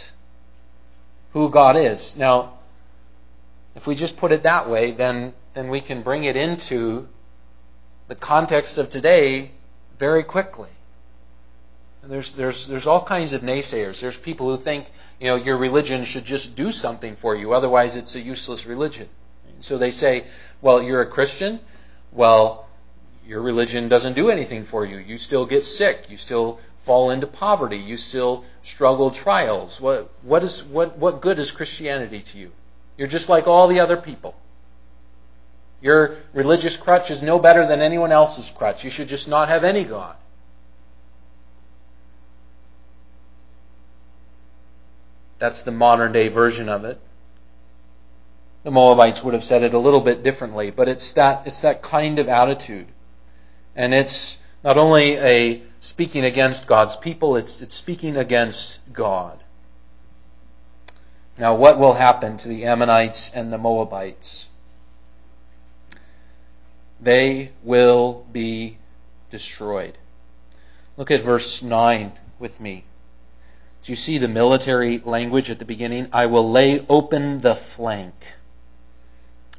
who 1.38 1.50
God 1.50 1.76
is. 1.76 2.16
Now, 2.16 2.54
if 3.76 3.88
we 3.88 3.96
just 3.96 4.18
put 4.18 4.32
it 4.32 4.44
that 4.44 4.70
way, 4.70 4.92
then, 4.92 5.34
then 5.54 5.70
we 5.70 5.82
can 5.82 6.02
bring 6.02 6.24
it 6.24 6.36
into 6.36 7.08
the 8.08 8.16
context 8.16 8.78
of 8.78 8.90
today 8.90 9.52
very 10.00 10.24
quickly. 10.24 10.70
And 12.02 12.12
there's, 12.12 12.32
there's, 12.32 12.68
there's 12.68 12.88
all 12.88 13.04
kinds 13.04 13.34
of 13.34 13.42
naysayers. 13.42 14.00
There's 14.00 14.18
people 14.18 14.50
who 14.50 14.58
think, 14.58 14.90
you 15.20 15.28
know, 15.28 15.36
your 15.36 15.58
religion 15.58 16.06
should 16.06 16.26
just 16.26 16.56
do 16.56 16.72
something 16.72 17.16
for 17.16 17.36
you, 17.36 17.54
otherwise 17.54 17.96
it's 17.96 18.16
a 18.16 18.20
useless 18.20 18.66
religion. 18.66 19.10
So 19.60 19.78
they 19.78 19.92
say, 19.92 20.26
well, 20.62 20.82
you're 20.82 21.02
a 21.02 21.08
Christian? 21.08 21.60
Well, 22.12 22.68
your 23.28 23.42
religion 23.42 23.90
doesn't 23.90 24.14
do 24.14 24.30
anything 24.30 24.64
for 24.64 24.86
you. 24.86 24.98
You 24.98 25.18
still 25.18 25.46
get 25.46 25.66
sick. 25.66 26.06
You 26.10 26.18
still 26.18 26.60
fall 26.88 27.12
into 27.12 27.28
poverty. 27.28 27.78
You 27.78 27.98
still 27.98 28.46
struggle 28.64 29.12
trials. 29.12 29.82
What, 29.82 30.10
what, 30.24 30.44
is, 30.44 30.64
what, 30.64 30.98
what 30.98 31.22
good 31.22 31.38
is 31.38 31.52
Christianity 31.52 32.22
to 32.22 32.38
you? 32.38 32.52
You're 32.98 33.10
just 33.10 33.28
like 33.28 33.46
all 33.46 33.68
the 33.68 33.82
other 33.82 33.98
people. 33.98 34.36
Your 35.82 36.16
religious 36.34 36.78
crutch 36.78 37.12
is 37.12 37.22
no 37.22 37.40
better 37.40 37.68
than 37.68 37.82
anyone 37.82 38.14
else's 38.14 38.50
crutch. 38.50 38.86
You 38.86 38.90
should 38.90 39.10
just 39.10 39.28
not 39.28 39.50
have 39.50 39.66
any 39.66 39.84
God. 39.84 40.16
That's 45.40 45.64
the 45.64 45.72
modern 45.72 46.14
day 46.14 46.30
version 46.30 46.70
of 46.70 46.86
it. 46.86 47.00
The 48.64 48.72
Moabites 48.72 49.24
would 49.24 49.34
have 49.34 49.44
said 49.44 49.64
it 49.64 49.74
a 49.74 49.80
little 49.80 50.02
bit 50.02 50.24
differently, 50.24 50.72
but 50.72 50.88
it's 50.88 51.12
that, 51.12 51.46
it's 51.46 51.62
that 51.62 51.82
kind 51.82 52.18
of 52.18 52.28
attitude. 52.28 52.88
And 53.76 53.94
it's 53.94 54.40
not 54.64 54.78
only 54.78 55.18
a 55.18 55.62
speaking 55.80 56.26
against 56.26 56.68
God's 56.68 56.96
people, 56.96 57.36
it's, 57.36 57.62
it's 57.62 57.76
speaking 57.76 58.18
against 58.18 58.80
God. 58.92 59.40
Now, 61.38 61.56
what 61.56 61.78
will 61.78 61.94
happen 61.94 62.38
to 62.38 62.48
the 62.48 62.66
Ammonites 62.66 63.32
and 63.34 63.54
the 63.54 63.58
Moabites? 63.60 64.50
They 67.00 67.52
will 67.64 68.26
be 68.32 68.78
destroyed. 69.30 69.98
Look 70.98 71.12
at 71.12 71.22
verse 71.22 71.62
9 71.62 72.12
with 72.40 72.60
me. 72.60 72.84
Do 73.84 73.92
you 73.92 73.96
see 73.96 74.18
the 74.18 74.28
military 74.28 74.98
language 74.98 75.52
at 75.52 75.60
the 75.60 75.66
beginning? 75.66 76.10
I 76.12 76.26
will 76.26 76.50
lay 76.50 76.84
open 76.90 77.40
the 77.40 77.54
flank. 77.54 78.16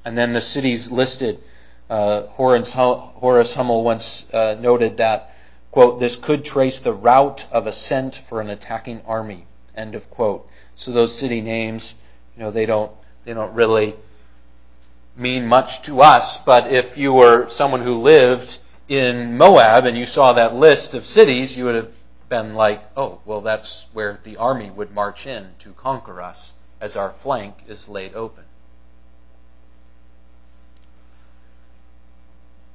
And 0.05 0.19
then 0.19 0.33
the 0.33 0.41
cities 0.41 0.91
listed. 0.91 1.41
Uh, 1.89 2.27
Horace, 2.27 2.75
Horace 2.75 3.55
Hummel 3.55 3.83
once 3.83 4.27
uh, 4.33 4.57
noted 4.61 4.99
that, 4.99 5.35
quote, 5.71 6.01
this 6.01 6.17
could 6.17 6.45
trace 6.45 6.81
the 6.81 6.93
route 6.93 7.47
of 7.51 7.67
ascent 7.67 8.15
for 8.15 8.41
an 8.41 8.51
attacking 8.51 9.01
army, 9.07 9.47
end 9.75 9.95
of 9.95 10.11
quote. 10.11 10.49
So 10.77 10.93
those 10.93 11.17
city 11.17 11.41
names, 11.41 11.95
you 12.37 12.43
know, 12.43 12.51
they 12.51 12.67
don't, 12.67 12.93
they 13.25 13.33
don't 13.33 13.55
really 13.55 13.95
mean 15.17 15.47
much 15.47 15.83
to 15.83 16.03
us, 16.03 16.39
but 16.39 16.71
if 16.71 16.99
you 16.99 17.13
were 17.13 17.49
someone 17.49 17.81
who 17.81 18.01
lived 18.01 18.59
in 18.89 19.37
Moab 19.37 19.85
and 19.87 19.97
you 19.97 20.07
saw 20.07 20.35
that 20.35 20.55
list 20.55 20.95
of 20.95 21.07
cities, 21.07 21.57
you 21.57 21.65
would 21.65 21.75
have 21.75 21.93
been 22.29 22.55
like, 22.55 22.83
oh, 22.97 23.21
well, 23.25 23.41
that's 23.41 23.89
where 23.93 24.21
the 24.23 24.37
army 24.37 24.71
would 24.71 24.95
march 24.95 25.27
in 25.27 25.49
to 25.61 25.73
conquer 25.73 26.21
us 26.21 26.53
as 26.81 26.97
our 26.97 27.11
flank 27.11 27.55
is 27.67 27.89
laid 27.89 28.15
open. 28.15 28.45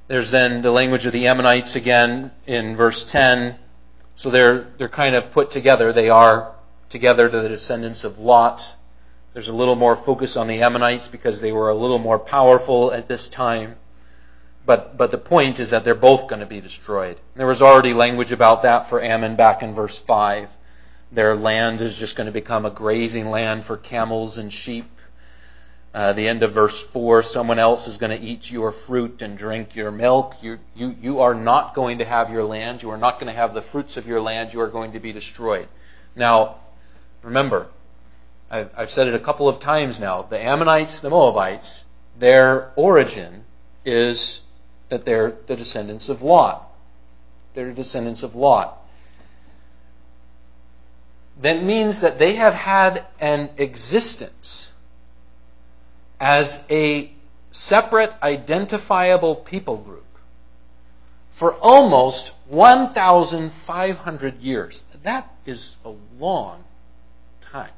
There's 0.06 0.30
then 0.30 0.60
the 0.60 0.70
language 0.70 1.06
of 1.06 1.12
the 1.12 1.28
Ammonites 1.28 1.76
again 1.76 2.30
in 2.46 2.76
verse 2.76 3.10
10. 3.10 3.56
So 4.16 4.30
they're, 4.30 4.66
they're 4.76 4.88
kind 4.88 5.14
of 5.14 5.32
put 5.32 5.50
together. 5.50 5.92
They 5.92 6.10
are 6.10 6.54
together 6.90 7.28
to 7.28 7.40
the 7.40 7.48
descendants 7.48 8.04
of 8.04 8.18
Lot. 8.18 8.76
There's 9.32 9.48
a 9.48 9.54
little 9.54 9.76
more 9.76 9.96
focus 9.96 10.36
on 10.36 10.46
the 10.46 10.62
Ammonites 10.62 11.08
because 11.08 11.40
they 11.40 11.52
were 11.52 11.70
a 11.70 11.74
little 11.74 11.98
more 11.98 12.18
powerful 12.18 12.92
at 12.92 13.08
this 13.08 13.28
time. 13.28 13.76
But, 14.66 14.96
but 14.96 15.10
the 15.10 15.18
point 15.18 15.58
is 15.58 15.70
that 15.70 15.84
they're 15.84 15.94
both 15.94 16.28
going 16.28 16.40
to 16.40 16.46
be 16.46 16.60
destroyed. 16.60 17.18
There 17.34 17.46
was 17.46 17.62
already 17.62 17.94
language 17.94 18.32
about 18.32 18.62
that 18.62 18.88
for 18.88 19.02
Ammon 19.02 19.36
back 19.36 19.62
in 19.62 19.74
verse 19.74 19.98
5. 19.98 20.54
Their 21.12 21.34
land 21.34 21.80
is 21.80 21.94
just 21.94 22.16
going 22.16 22.26
to 22.26 22.32
become 22.32 22.64
a 22.64 22.70
grazing 22.70 23.30
land 23.30 23.64
for 23.64 23.76
camels 23.76 24.38
and 24.38 24.52
sheep. 24.52 24.86
Uh, 25.94 26.12
the 26.12 26.26
end 26.26 26.42
of 26.42 26.52
verse 26.52 26.82
4, 26.82 27.22
someone 27.22 27.60
else 27.60 27.86
is 27.86 27.98
going 27.98 28.10
to 28.10 28.26
eat 28.26 28.50
your 28.50 28.72
fruit 28.72 29.22
and 29.22 29.38
drink 29.38 29.76
your 29.76 29.92
milk. 29.92 30.34
You, 30.42 30.58
you, 30.74 30.96
you 31.00 31.20
are 31.20 31.34
not 31.34 31.76
going 31.76 31.98
to 31.98 32.04
have 32.04 32.30
your 32.30 32.42
land. 32.42 32.82
You 32.82 32.90
are 32.90 32.98
not 32.98 33.20
going 33.20 33.32
to 33.32 33.38
have 33.38 33.54
the 33.54 33.62
fruits 33.62 33.96
of 33.96 34.08
your 34.08 34.20
land. 34.20 34.52
You 34.52 34.60
are 34.62 34.68
going 34.68 34.92
to 34.92 34.98
be 34.98 35.12
destroyed. 35.12 35.68
Now, 36.16 36.56
remember, 37.22 37.68
I've, 38.50 38.70
I've 38.76 38.90
said 38.90 39.06
it 39.06 39.14
a 39.14 39.20
couple 39.20 39.48
of 39.48 39.60
times 39.60 40.00
now. 40.00 40.22
The 40.22 40.40
Ammonites, 40.40 40.98
the 40.98 41.10
Moabites, 41.10 41.84
their 42.18 42.72
origin 42.74 43.44
is 43.84 44.40
that 44.88 45.04
they're 45.04 45.32
the 45.46 45.54
descendants 45.54 46.08
of 46.08 46.22
Lot. 46.22 46.68
They're 47.54 47.70
descendants 47.70 48.24
of 48.24 48.34
Lot. 48.34 48.78
That 51.40 51.62
means 51.62 52.00
that 52.00 52.18
they 52.18 52.34
have 52.34 52.54
had 52.54 53.04
an 53.20 53.50
existence 53.58 54.72
as 56.20 56.62
a 56.70 57.10
separate, 57.50 58.12
identifiable 58.22 59.36
people 59.36 59.76
group 59.76 60.04
for 61.30 61.54
almost 61.54 62.32
1,500 62.48 64.40
years. 64.40 64.82
That 65.02 65.28
is 65.44 65.76
a 65.84 65.92
long 66.18 66.62
time. 67.40 67.70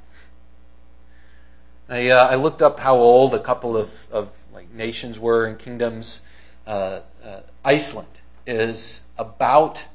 I, 1.89 2.11
uh, 2.11 2.29
I 2.29 2.35
looked 2.35 2.63
up 2.63 2.79
how 2.79 2.97
old 2.97 3.35
a 3.35 3.39
couple 3.39 3.77
of, 3.77 3.91
of 4.11 4.29
like 4.53 4.73
nations 4.73 5.19
were 5.19 5.47
and 5.47 5.59
kingdoms. 5.59 6.21
Uh, 6.67 7.01
uh, 7.25 7.41
Iceland 7.65 8.09
is 8.47 9.03
about 9.17 9.87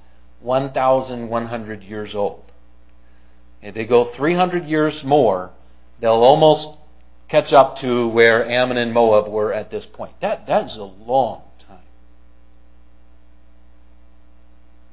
1,100 0.41 1.83
years 1.83 2.15
old. 2.15 2.43
If 3.61 3.75
they 3.75 3.85
go 3.85 4.03
300 4.03 4.65
years 4.65 5.03
more, 5.03 5.51
they'll 5.99 6.13
almost 6.13 6.75
catch 7.31 7.53
up 7.53 7.77
to 7.77 8.09
where 8.09 8.45
Ammon 8.45 8.75
and 8.75 8.93
Moab 8.93 9.29
were 9.29 9.53
at 9.53 9.71
this 9.71 9.85
point. 9.85 10.11
That, 10.19 10.47
that 10.47 10.65
is 10.65 10.75
a 10.75 10.83
long 10.83 11.41
time. 11.59 11.77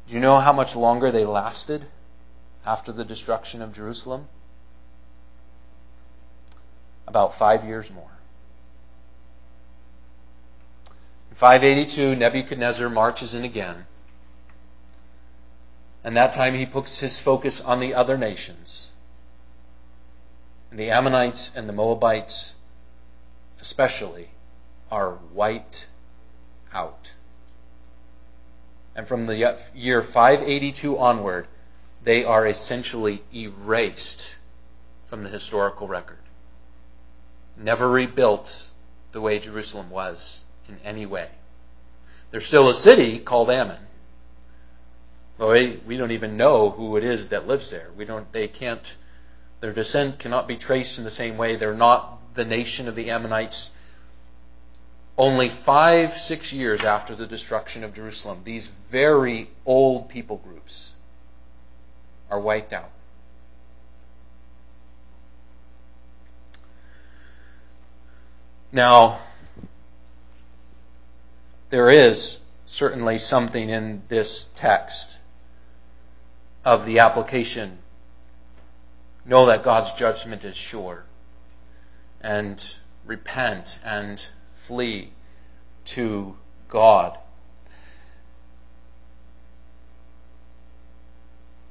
Do 0.07 0.15
you 0.15 0.21
know 0.21 0.39
how 0.39 0.53
much 0.53 0.77
longer 0.77 1.11
they 1.11 1.25
lasted 1.25 1.85
after 2.65 2.93
the 2.93 3.05
destruction 3.05 3.61
of 3.61 3.75
Jerusalem? 3.75 4.29
About 7.09 7.35
five 7.35 7.65
years 7.65 7.91
more. 7.91 8.13
In 11.31 11.37
582, 11.37 12.15
Nebuchadnezzar 12.15 12.89
marches 12.89 13.35
in 13.35 13.45
again. 13.45 13.85
And 16.05 16.17
that 16.17 16.31
time 16.31 16.55
he 16.55 16.67
puts 16.67 17.01
his 17.01 17.19
focus 17.19 17.61
on 17.61 17.81
the 17.81 17.95
other 17.95 18.17
nations. 18.17 18.91
The 20.71 20.91
Ammonites 20.91 21.51
and 21.55 21.69
the 21.69 21.73
Moabites, 21.73 22.55
especially, 23.61 24.29
are 24.91 25.19
wiped 25.33 25.87
out. 26.73 27.13
And 28.95 29.07
from 29.07 29.27
the 29.27 29.59
year 29.75 30.03
582 30.03 30.99
onward, 30.99 31.47
they 32.03 32.25
are 32.25 32.47
essentially 32.47 33.23
erased 33.33 34.39
from 35.07 35.23
the 35.23 35.29
historical 35.29 35.89
record 35.89 36.19
never 37.59 37.89
rebuilt 37.89 38.69
the 39.13 39.21
way 39.21 39.39
Jerusalem 39.39 39.91
was 39.91 40.45
in 40.69 40.79
any 40.85 41.07
way. 41.07 41.29
There's 42.31 42.47
still 42.47 42.69
a 42.69 42.75
city 42.75 43.19
called 43.19 43.51
Amman. 43.51 43.81
Well, 45.39 45.51
we, 45.51 45.81
we 45.87 45.97
don't 45.97 46.11
even 46.11 46.37
know 46.37 46.71
who 46.71 46.97
it 46.97 47.05
is 47.05 47.29
that 47.29 47.47
lives 47.47 47.71
there. 47.71 47.89
We 47.97 48.05
don't, 48.05 48.31
they 48.33 48.49
can't, 48.49 48.97
their 49.61 49.73
descent 49.73 50.19
cannot 50.19 50.47
be 50.47 50.57
traced 50.57 50.99
in 50.99 51.05
the 51.05 51.11
same 51.11 51.37
way. 51.37 51.57
They're 51.57 51.75
not 51.75 52.35
the 52.35 52.45
nation 52.45 52.89
of 52.89 52.95
the 52.95 53.11
Ammonites. 53.11 53.71
Only 55.17 55.49
five, 55.49 56.13
six 56.17 56.53
years 56.53 56.85
after 56.85 57.17
the 57.17 57.27
destruction 57.27 57.83
of 57.83 57.93
Jerusalem, 57.93 58.43
these 58.45 58.69
very 58.91 59.49
old 59.67 60.09
people 60.09 60.37
groups 60.37 60.93
are 62.31 62.39
wiped 62.39 62.73
out. 62.73 62.91
Now, 68.71 69.19
there 71.71 71.91
is 71.91 72.39
certainly 72.67 73.19
something 73.19 73.71
in 73.71 74.03
this 74.09 74.47
text 74.57 75.21
of 76.65 76.85
the 76.87 77.01
application. 77.01 77.79
Know 79.25 79.47
that 79.47 79.63
God's 79.63 79.93
judgment 79.93 80.45
is 80.45 80.57
sure. 80.57 81.05
And 82.21 82.63
repent 83.05 83.79
and 83.85 84.25
flee 84.53 85.13
to 85.87 86.37
God. 86.69 87.19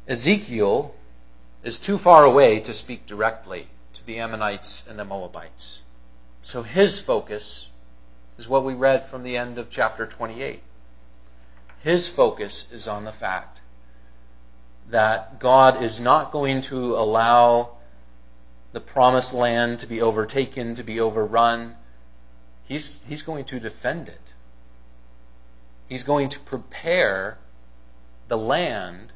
Ezekiel 0.07 0.95
is 1.63 1.79
too 1.79 1.97
far 1.97 2.23
away 2.23 2.61
to 2.61 2.73
speak 2.73 3.05
directly 3.05 3.67
to 3.93 4.05
the 4.05 4.19
Ammonites 4.19 4.85
and 4.87 4.97
the 4.97 5.03
Moabites. 5.03 5.81
So 6.41 6.63
his 6.63 6.99
focus 6.99 7.69
is 8.37 8.47
what 8.47 8.63
we 8.63 8.73
read 8.73 9.03
from 9.03 9.23
the 9.23 9.35
end 9.35 9.57
of 9.57 9.69
chapter 9.69 10.05
28. 10.05 10.61
His 11.81 12.07
focus 12.07 12.71
is 12.71 12.87
on 12.87 13.03
the 13.03 13.11
fact 13.11 13.56
that 14.89 15.39
God 15.39 15.81
is 15.83 15.99
not 15.99 16.31
going 16.31 16.61
to 16.61 16.95
allow 16.95 17.71
the 18.71 18.79
promised 18.79 19.33
land 19.33 19.79
to 19.79 19.87
be 19.87 20.01
overtaken, 20.01 20.75
to 20.75 20.83
be 20.83 20.99
overrun. 20.99 21.75
He's, 22.65 23.03
he's 23.05 23.21
going 23.21 23.45
to 23.45 23.59
defend 23.59 24.07
it. 24.07 24.21
He's 25.87 26.03
going 26.03 26.29
to 26.29 26.39
prepare 26.39 27.37
the 28.27 28.37
land 28.37 29.13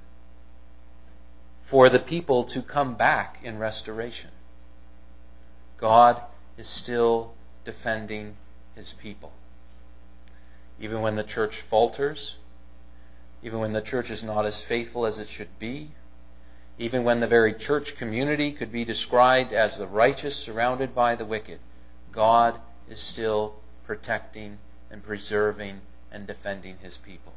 for 1.61 1.89
the 1.89 1.99
people 1.99 2.43
to 2.45 2.61
come 2.61 2.95
back 2.95 3.39
in 3.43 3.57
restoration. 3.57 4.31
God 5.77 6.21
is 6.57 6.67
still 6.67 7.33
defending 7.65 8.35
his 8.75 8.93
people. 8.93 9.31
Even 10.79 11.01
when 11.01 11.15
the 11.15 11.23
church 11.23 11.57
falters, 11.61 12.37
even 13.43 13.59
when 13.59 13.73
the 13.73 13.81
church 13.81 14.11
is 14.11 14.23
not 14.23 14.45
as 14.45 14.61
faithful 14.61 15.05
as 15.05 15.17
it 15.17 15.29
should 15.29 15.59
be, 15.59 15.89
even 16.77 17.03
when 17.03 17.19
the 17.19 17.27
very 17.27 17.53
church 17.53 17.97
community 17.97 18.51
could 18.51 18.71
be 18.71 18.85
described 18.85 19.53
as 19.53 19.77
the 19.77 19.87
righteous 19.87 20.35
surrounded 20.35 20.95
by 20.95 21.15
the 21.15 21.25
wicked, 21.25 21.59
God 22.11 22.59
is 22.89 23.01
still 23.01 23.55
protecting 23.85 24.57
and 24.89 25.03
preserving 25.03 25.81
and 26.11 26.27
defending 26.27 26.77
his 26.81 26.97
people. 26.97 27.33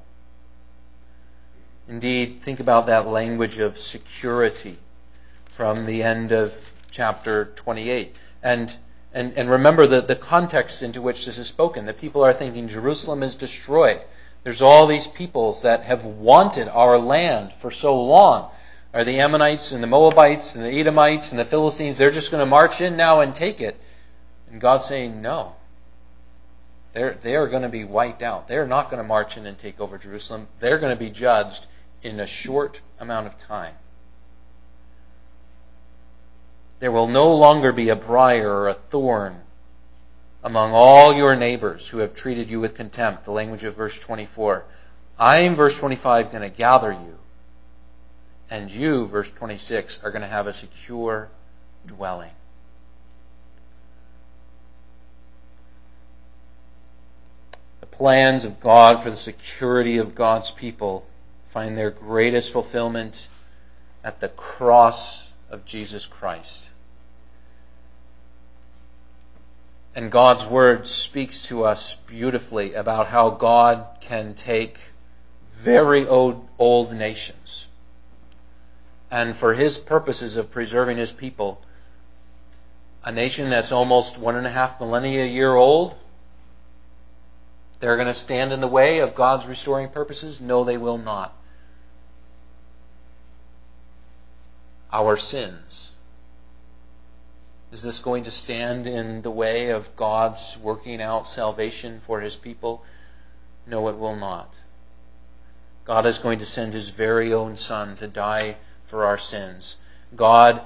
Indeed, 1.89 2.41
think 2.41 2.61
about 2.61 2.87
that 2.87 3.07
language 3.07 3.59
of 3.59 3.79
security 3.79 4.79
from 5.47 5.85
the 5.85 6.03
end 6.03 6.33
of 6.33 6.73
chapter 6.91 7.47
28. 7.57 8.17
And 8.43 8.77
and, 9.15 9.33
and 9.39 9.49
remember 9.49 9.87
the, 9.87 10.01
the 10.01 10.17
context 10.17 10.83
into 10.83 11.01
which 11.01 11.25
this 11.25 11.39
is 11.39 11.47
spoken. 11.47 11.87
The 11.87 11.93
people 11.93 12.25
are 12.25 12.33
thinking 12.33 12.67
Jerusalem 12.67 13.23
is 13.23 13.37
destroyed. 13.37 14.01
There's 14.45 14.63
all 14.63 14.87
these 14.87 15.07
peoples 15.07 15.63
that 15.63 15.83
have 15.85 16.05
wanted 16.05 16.69
our 16.69 16.99
land 16.99 17.55
for 17.55 17.71
so 17.71 18.01
long. 18.01 18.51
Are 18.93 19.03
the 19.03 19.19
Ammonites 19.19 19.73
and 19.73 19.83
the 19.83 19.89
Moabites 19.89 20.55
and 20.55 20.65
the 20.65 20.81
Edomites 20.81 21.31
and 21.31 21.39
the 21.39 21.45
Philistines, 21.45 21.97
they're 21.97 22.11
just 22.11 22.31
going 22.31 22.41
to 22.41 22.47
march 22.47 22.81
in 22.81 22.97
now 22.97 23.21
and 23.21 23.35
take 23.35 23.61
it. 23.61 23.81
And 24.51 24.61
God's 24.61 24.85
saying, 24.85 25.21
no. 25.21 25.57
They're, 26.93 27.19
they 27.21 27.35
are 27.35 27.49
going 27.49 27.63
to 27.63 27.69
be 27.69 27.85
wiped 27.85 28.23
out. 28.23 28.47
They're 28.47 28.69
not 28.69 28.91
going 28.91 29.03
to 29.03 29.09
march 29.09 29.37
in 29.37 29.47
and 29.47 29.59
take 29.59 29.81
over 29.81 29.99
Jerusalem. 29.99 30.47
They're 30.61 30.79
going 30.79 30.97
to 30.97 31.05
be 31.05 31.11
judged 31.11 31.67
in 32.03 32.21
a 32.21 32.27
short 32.27 32.81
amount 33.01 33.27
of 33.27 33.39
time. 33.39 33.75
There 36.79 36.93
will 36.93 37.09
no 37.09 37.35
longer 37.35 37.73
be 37.73 37.89
a 37.89 37.97
briar 37.97 38.49
or 38.49 38.69
a 38.69 38.75
thorn 38.75 39.41
among 40.45 40.73
all 40.73 41.15
your 41.15 41.35
neighbors 41.35 41.89
who 41.89 41.99
have 41.99 42.15
treated 42.15 42.51
you 42.51 42.61
with 42.61 42.75
contempt. 42.75 43.25
The 43.25 43.31
language 43.31 43.65
of 43.65 43.75
verse 43.75 43.99
24. 43.99 44.65
I 45.19 45.39
am, 45.39 45.55
verse 45.55 45.77
25, 45.79 46.31
going 46.31 46.43
to 46.43 46.55
gather 46.55 46.93
you. 46.93 47.19
And 48.51 48.71
you, 48.71 49.07
verse 49.07 49.31
26, 49.31 50.05
are 50.05 50.11
going 50.11 50.23
to 50.23 50.29
have 50.29 50.47
a 50.47 50.53
secure 50.53 51.31
dwelling. 51.87 52.31
The 57.81 57.87
plans 57.87 58.45
of 58.45 58.61
God 58.61 59.03
for 59.03 59.11
the 59.11 59.17
security 59.17 59.97
of 59.97 60.15
God's 60.15 60.51
people 60.51 61.07
find 61.47 61.79
their 61.79 61.91
greatest 61.91 62.53
fulfillment 62.53 63.29
at 64.03 64.21
the 64.21 64.29
cross 64.29 65.33
of 65.49 65.65
Jesus 65.65 66.05
Christ. 66.05 66.69
And 69.95 70.11
God's 70.11 70.45
Word 70.45 70.87
speaks 70.87 71.47
to 71.49 71.65
us 71.65 71.95
beautifully 72.07 72.75
about 72.75 73.07
how 73.07 73.31
God 73.31 73.87
can 74.01 74.35
take 74.35 74.79
very 75.53 76.07
old, 76.07 76.49
old 76.59 76.93
nations 76.93 77.69
and 79.15 79.37
for 79.37 79.55
His 79.55 79.79
purposes 79.79 80.37
of 80.37 80.51
preserving 80.51 80.97
His 80.97 81.13
people, 81.13 81.63
a 83.05 83.13
nation 83.13 83.49
that's 83.49 83.71
almost 83.71 84.19
one 84.19 84.35
and 84.35 84.45
a 84.45 84.51
half 84.51 84.81
millennia 84.81 85.25
year 85.25 85.55
old, 85.55 85.95
they're 87.79 87.95
going 87.95 88.09
to 88.09 88.15
stand 88.15 88.53
in 88.53 88.61
the 88.61 88.67
way 88.67 88.99
of 88.99 89.15
God's 89.15 89.47
restoring 89.47 89.89
purposes? 89.89 90.41
No, 90.41 90.65
they 90.65 90.79
will 90.79 90.99
not. 90.99 91.33
Our 94.93 95.17
sins 95.17 95.93
is 97.75 97.83
this 97.83 97.99
going 97.99 98.23
to 98.23 98.31
stand 98.31 98.87
in 98.87 99.21
the 99.23 99.33
way 99.33 99.71
of 99.71 99.97
God's 99.97 100.57
working 100.63 101.03
out 101.03 101.27
salvation 101.27 101.99
for 101.99 102.21
his 102.21 102.37
people? 102.37 102.85
No, 103.67 103.89
it 103.89 103.99
will 103.99 104.15
not. 104.15 104.55
God 105.85 106.07
is 106.07 106.21
going 106.21 106.39
to 106.39 106.47
send 106.47 106.73
his 106.73 106.91
very 106.91 107.35
own 107.35 107.57
son 107.57 107.97
to 107.97 108.07
die 108.07 108.59
for 108.85 109.05
our 109.05 109.19
sins. 109.19 109.77
God, 110.15 110.63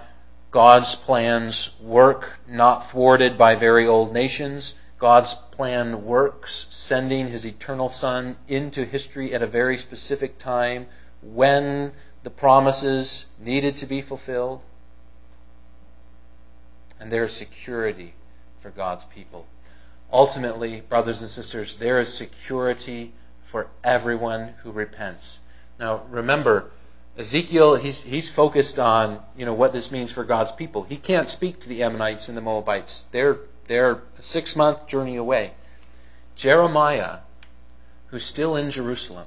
God's 0.50 0.96
plans 0.96 1.70
work 1.80 2.38
not 2.46 2.90
thwarted 2.90 3.38
by 3.38 3.54
very 3.54 3.86
old 3.86 4.12
nations. 4.12 4.74
God's 4.98 5.32
plan 5.32 6.04
works, 6.04 6.66
sending 6.68 7.28
his 7.28 7.46
eternal 7.46 7.88
son 7.88 8.36
into 8.48 8.84
history 8.84 9.32
at 9.32 9.40
a 9.40 9.46
very 9.46 9.78
specific 9.78 10.36
time 10.36 10.86
when 11.22 11.92
the 12.22 12.28
promises 12.30 13.24
needed 13.38 13.78
to 13.78 13.86
be 13.86 14.02
fulfilled. 14.02 14.60
And 17.00 17.12
there 17.12 17.24
is 17.24 17.32
security 17.32 18.14
for 18.60 18.70
God's 18.70 19.04
people. 19.04 19.46
Ultimately, 20.12 20.80
brothers 20.80 21.20
and 21.20 21.30
sisters, 21.30 21.76
there 21.76 21.98
is 21.98 22.12
security 22.12 23.12
for 23.42 23.68
everyone 23.84 24.54
who 24.62 24.72
repents. 24.72 25.40
Now, 25.78 26.02
remember, 26.10 26.70
Ezekiel, 27.16 27.76
he's, 27.76 28.02
he's 28.02 28.30
focused 28.30 28.78
on, 28.78 29.20
you 29.36 29.44
know, 29.44 29.54
what 29.54 29.72
this 29.72 29.90
means 29.90 30.12
for 30.12 30.24
God's 30.24 30.52
people. 30.52 30.84
He 30.84 30.96
can't 30.96 31.28
speak 31.28 31.60
to 31.60 31.68
the 31.68 31.82
Ammonites 31.82 32.28
and 32.28 32.36
the 32.36 32.42
Moabites. 32.42 33.06
They're, 33.10 33.38
they're 33.66 34.02
a 34.18 34.22
six 34.22 34.54
month 34.54 34.86
journey 34.86 35.16
away. 35.16 35.52
Jeremiah, 36.36 37.18
who's 38.06 38.24
still 38.24 38.56
in 38.56 38.70
Jerusalem, 38.70 39.26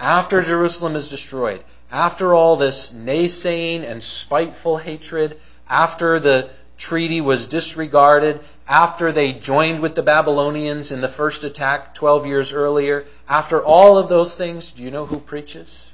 after 0.00 0.42
Jerusalem 0.42 0.96
is 0.96 1.08
destroyed, 1.08 1.62
after 1.90 2.34
all 2.34 2.56
this 2.56 2.92
naysaying 2.92 3.88
and 3.88 4.02
spiteful 4.02 4.78
hatred, 4.78 5.40
after 5.68 6.18
the 6.18 6.50
treaty 6.76 7.20
was 7.20 7.46
disregarded, 7.46 8.40
after 8.66 9.12
they 9.12 9.32
joined 9.32 9.80
with 9.80 9.94
the 9.94 10.02
Babylonians 10.02 10.92
in 10.92 11.00
the 11.00 11.08
first 11.08 11.44
attack 11.44 11.94
12 11.94 12.26
years 12.26 12.52
earlier, 12.52 13.06
after 13.28 13.62
all 13.62 13.98
of 13.98 14.08
those 14.08 14.34
things, 14.34 14.72
do 14.72 14.82
you 14.82 14.90
know 14.90 15.06
who 15.06 15.18
preaches 15.18 15.92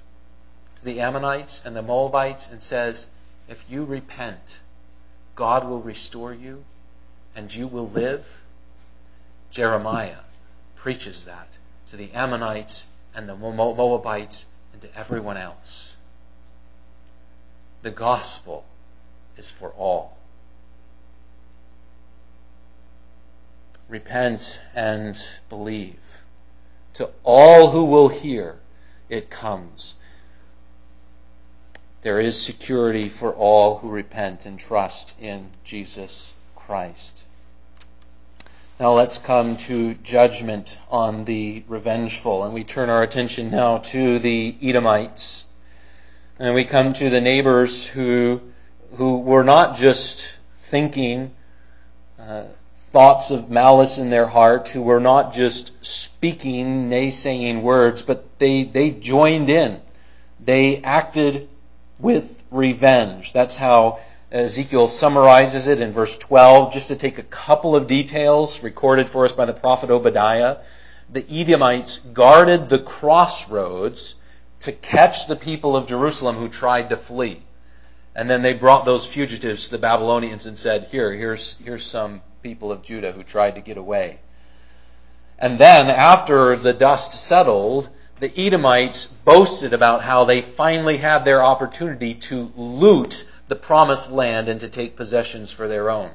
to 0.77 0.85
the 0.85 1.01
Ammonites 1.01 1.63
and 1.65 1.75
the 1.75 1.83
Moabites 1.83 2.51
and 2.51 2.63
says, 2.63 3.09
If 3.49 3.65
you 3.69 3.85
repent, 3.85 4.61
God 5.35 5.67
will 5.67 5.81
restore 5.81 6.35
you 6.35 6.65
and 7.35 7.53
you 7.55 7.67
will 7.67 7.89
live? 7.89 8.41
Jeremiah 9.51 10.25
preaches 10.77 11.25
that 11.25 11.49
to 11.91 11.97
the 11.97 12.13
Ammonites 12.13 12.85
and 13.15 13.29
the 13.29 13.37
Moabites 13.37 14.47
and 14.73 14.83
to 14.83 14.99
everyone 14.99 15.37
else. 15.37 15.97
The 17.83 17.91
gospel 17.91 18.65
is 19.37 19.51
for 19.51 19.71
all. 19.71 20.15
repent 23.89 24.63
and 24.75 25.17
believe. 25.49 26.21
To 26.95 27.11
all 27.23 27.71
who 27.71 27.85
will 27.85 28.09
hear, 28.09 28.57
it 29.09 29.31
comes. 29.31 29.95
There 32.03 32.21
is 32.21 32.41
security 32.41 33.09
for 33.09 33.33
all 33.33 33.79
who 33.79 33.91
repent 33.91 34.47
and 34.47 34.59
trust 34.59 35.21
in 35.21 35.51
Jesus 35.65 36.35
Christ. 36.55 37.25
Now 38.79 38.93
let's 38.93 39.19
come 39.19 39.57
to 39.69 39.95
judgment 39.95 40.79
on 40.91 41.25
the 41.25 41.63
revengeful, 41.69 42.45
and 42.45 42.53
we 42.53 42.65
turn 42.65 42.91
our 42.91 43.03
attention 43.03 43.51
now 43.51 43.79
to 43.79 44.19
the 44.19 44.57
Edomites. 44.61 45.45
And 46.39 46.55
we 46.55 46.65
come 46.65 46.93
to 46.95 47.11
the 47.11 47.21
neighbors 47.21 47.87
who, 47.87 48.41
who 48.97 49.19
were 49.19 49.45
not 49.45 49.77
just 49.77 50.39
thinking 50.63 51.33
uh, 52.19 52.45
thoughts 52.91 53.31
of 53.31 53.51
malice 53.51 53.99
in 53.99 54.11
their 54.11 54.27
heart, 54.27 54.69
who 54.69 54.83
were 54.83 55.01
not 55.01 55.33
just 55.33 55.73
speaking 55.85 56.89
naysaying 56.89 57.63
words, 57.63 58.03
but 58.03 58.39
they, 58.39 58.65
they 58.65 58.91
joined 58.91 59.51
in. 59.51 59.81
They 60.39 60.83
acted 60.83 61.49
with 61.99 62.43
revenge. 62.51 63.33
That's 63.33 63.57
how 63.57 64.01
Ezekiel 64.31 64.89
summarizes 64.89 65.67
it 65.67 65.81
in 65.81 65.93
verse 65.93 66.17
12. 66.19 66.73
Just 66.73 66.89
to 66.89 66.97
take 66.97 67.19
a 67.19 67.23
couple 67.23 67.77
of 67.77 67.87
details 67.87 68.63
recorded 68.63 69.09
for 69.09 69.25
us 69.25 69.33
by 69.33 69.45
the 69.45 69.53
prophet 69.53 69.91
Obadiah. 69.91 70.59
The 71.11 71.25
Edomites 71.31 71.99
guarded 71.99 72.69
the 72.69 72.81
crossroads 72.81 74.17
to 74.63 74.73
catch 74.73 75.29
the 75.29 75.37
people 75.37 75.77
of 75.77 75.87
Jerusalem 75.87 76.37
who 76.37 76.49
tried 76.49 76.89
to 76.89 76.97
flee. 76.97 77.44
And 78.15 78.31
then 78.31 78.43
they 78.43 78.55
brought 78.55 78.85
those 78.85 79.07
fugitives 79.07 79.65
to 79.65 79.71
the 79.73 79.79
Babylonians 79.79 80.47
and 80.47 80.57
said, 80.57 80.89
Here, 80.91 81.13
here's, 81.13 81.57
here's 81.65 81.85
some 81.85 82.23
people 82.43 82.71
of 82.71 82.83
Judah 82.83 83.13
who 83.13 83.25
tried 83.25 83.57
to 83.57 83.61
get 83.61 83.77
away. 83.77 84.21
And 85.39 85.59
then, 85.59 85.91
after 85.91 86.55
the 86.57 86.73
dust 86.73 87.13
settled, 87.13 87.89
the 88.21 88.33
Edomites 88.39 89.07
boasted 89.25 89.73
about 89.73 90.03
how 90.03 90.25
they 90.25 90.41
finally 90.41 90.99
had 90.99 91.25
their 91.25 91.43
opportunity 91.43 92.15
to 92.15 92.53
loot 92.57 93.29
the 93.49 93.57
promised 93.57 94.11
land 94.11 94.49
and 94.49 94.61
to 94.61 94.69
take 94.69 94.97
possessions 94.97 95.51
for 95.51 95.67
their 95.67 95.91
own. 95.91 96.11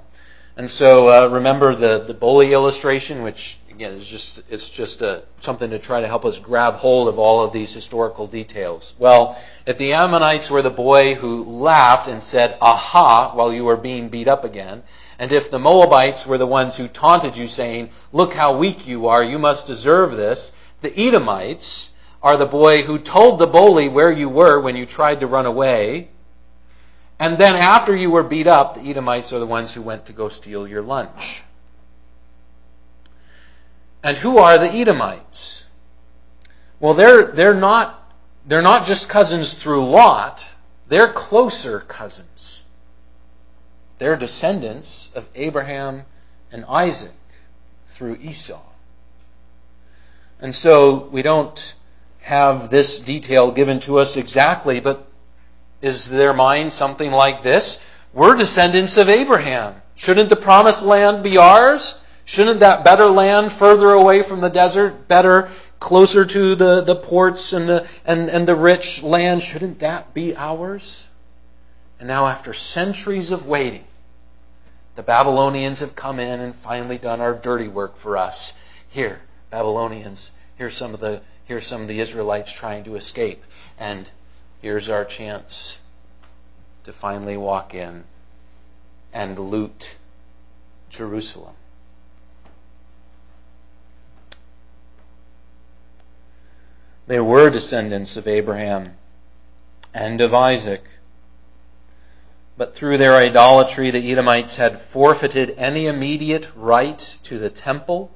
And 0.59 0.69
so, 0.69 1.07
uh, 1.07 1.27
remember 1.27 1.73
the, 1.73 2.03
the 2.03 2.13
bully 2.13 2.51
illustration, 2.51 3.23
which 3.23 3.57
again 3.69 3.93
is 3.93 4.05
just 4.05 4.43
it's 4.49 4.67
just 4.67 5.01
a, 5.01 5.23
something 5.39 5.69
to 5.69 5.79
try 5.79 6.01
to 6.01 6.07
help 6.07 6.25
us 6.25 6.37
grab 6.37 6.73
hold 6.73 7.07
of 7.07 7.17
all 7.17 7.45
of 7.45 7.53
these 7.53 7.73
historical 7.73 8.27
details. 8.27 8.93
Well, 8.99 9.39
if 9.65 9.77
the 9.77 9.93
Ammonites 9.93 10.51
were 10.51 10.61
the 10.61 10.69
boy 10.69 11.15
who 11.15 11.45
laughed 11.45 12.09
and 12.09 12.21
said 12.21 12.57
"Aha!" 12.59 13.31
while 13.35 13.53
you 13.53 13.63
were 13.63 13.77
being 13.77 14.09
beat 14.09 14.27
up 14.27 14.43
again, 14.43 14.83
and 15.17 15.31
if 15.31 15.49
the 15.49 15.59
Moabites 15.59 16.27
were 16.27 16.37
the 16.37 16.45
ones 16.45 16.75
who 16.75 16.89
taunted 16.89 17.37
you, 17.37 17.47
saying, 17.47 17.91
Look 18.11 18.33
how 18.33 18.57
weak 18.57 18.85
you 18.85 19.07
are, 19.07 19.23
you 19.23 19.39
must 19.39 19.65
deserve 19.65 20.17
this, 20.17 20.51
the 20.81 20.91
Edomites 20.99 21.91
are 22.21 22.35
the 22.35 22.45
boy 22.45 22.81
who 22.81 22.99
told 22.99 23.39
the 23.39 23.47
bully 23.47 23.87
where 23.87 24.11
you 24.11 24.27
were 24.27 24.59
when 24.59 24.75
you 24.75 24.85
tried 24.85 25.21
to 25.21 25.27
run 25.27 25.45
away. 25.45 26.09
And 27.19 27.38
then 27.38 27.55
after 27.55 27.93
you 27.93 28.12
were 28.12 28.23
beat 28.23 28.47
up, 28.47 28.75
the 28.75 28.89
Edomites 28.89 29.34
are 29.34 29.39
the 29.39 29.45
ones 29.45 29.73
who 29.73 29.82
went 29.82 30.05
to 30.05 30.13
go 30.13 30.29
steal 30.29 30.67
your 30.67 30.82
lunch. 30.82 31.43
And 34.01 34.15
who 34.15 34.38
are 34.38 34.58
the 34.58 34.71
Edomites? 34.71 35.65
Well, 36.79 36.93
they're, 36.93 37.25
they're 37.34 37.53
not, 37.53 38.01
they're 38.45 38.62
not 38.62 38.86
just 38.86 39.10
cousins 39.10 39.53
through 39.53 39.89
Lot, 39.89 40.47
they're 40.88 41.12
closer 41.12 41.82
cousins. 41.82 42.63
They're 43.97 44.15
descendants 44.15 45.12
of 45.13 45.27
Abraham 45.36 46.05
and 46.53 46.63
Isaac 46.65 47.12
through 47.88 48.15
Esau. 48.21 48.62
And 50.39 50.55
so 50.55 51.10
we 51.12 51.21
don't 51.21 51.75
have 52.21 52.69
this 52.69 52.99
detail 52.99 53.51
given 53.51 53.82
to 53.82 53.99
us 53.99 54.15
exactly, 54.15 54.79
but 54.79 55.08
is 55.81 56.09
their 56.09 56.33
mind 56.33 56.73
something 56.73 57.11
like 57.11 57.43
this? 57.43 57.79
We're 58.13 58.35
descendants 58.35 58.97
of 58.97 59.09
Abraham. 59.09 59.75
Shouldn't 59.95 60.29
the 60.29 60.35
promised 60.35 60.83
land 60.83 61.23
be 61.23 61.37
ours? 61.37 61.99
Shouldn't 62.25 62.59
that 62.61 62.83
better 62.83 63.05
land 63.05 63.51
further 63.51 63.91
away 63.91 64.21
from 64.21 64.39
the 64.39 64.49
desert, 64.49 65.07
better, 65.07 65.49
closer 65.79 66.25
to 66.25 66.55
the, 66.55 66.81
the 66.81 66.95
ports 66.95 67.53
and 67.53 67.67
the, 67.67 67.87
and, 68.05 68.29
and 68.29 68.47
the 68.47 68.55
rich 68.55 69.01
land, 69.01 69.41
shouldn't 69.41 69.79
that 69.79 70.13
be 70.13 70.35
ours? 70.35 71.08
And 71.99 72.08
now, 72.08 72.27
after 72.27 72.54
centuries 72.54 73.31
of 73.31 73.47
waiting, 73.47 73.83
the 74.95 75.04
Babylonians 75.04 75.79
have 75.79 75.95
come 75.95 76.19
in 76.19 76.39
and 76.39 76.56
finally 76.56 76.97
done 76.97 77.21
our 77.21 77.33
dirty 77.33 77.67
work 77.67 77.97
for 77.97 78.17
us. 78.17 78.54
Here, 78.89 79.19
Babylonians, 79.49 80.31
here's 80.58 80.75
some 80.75 80.93
of 80.93 80.99
the 80.99 81.21
here's 81.45 81.65
some 81.65 81.81
of 81.81 81.87
the 81.87 81.99
Israelites 81.99 82.51
trying 82.51 82.83
to 82.83 82.95
escape. 82.95 83.43
And 83.79 84.10
here's 84.62 84.89
our 84.89 85.05
chance 85.05 85.79
to 86.83 86.93
finally 86.93 87.37
walk 87.37 87.73
in 87.73 88.03
and 89.13 89.37
loot 89.37 89.97
Jerusalem. 90.89 91.55
They 97.07 97.19
were 97.19 97.49
descendants 97.49 98.17
of 98.17 98.27
Abraham 98.27 98.95
and 99.93 100.21
of 100.21 100.33
Isaac. 100.33 100.83
But 102.55 102.75
through 102.75 102.97
their 102.97 103.15
idolatry, 103.15 103.89
the 103.89 104.12
Edomites 104.12 104.57
had 104.57 104.79
forfeited 104.79 105.55
any 105.57 105.87
immediate 105.87 106.47
right 106.55 106.99
to 107.23 107.39
the 107.39 107.49
temple 107.49 108.12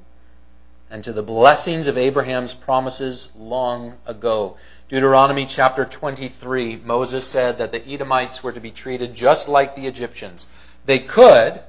and 0.94 1.02
to 1.02 1.12
the 1.12 1.24
blessings 1.24 1.88
of 1.88 1.98
Abraham's 1.98 2.54
promises 2.54 3.28
long 3.36 3.94
ago. 4.06 4.56
Deuteronomy 4.88 5.44
chapter 5.44 5.84
23, 5.84 6.76
Moses 6.84 7.26
said 7.26 7.58
that 7.58 7.72
the 7.72 7.84
Edomites 7.84 8.44
were 8.44 8.52
to 8.52 8.60
be 8.60 8.70
treated 8.70 9.12
just 9.12 9.48
like 9.48 9.74
the 9.74 9.88
Egyptians. 9.88 10.46
They 10.84 11.00
could 11.00 11.60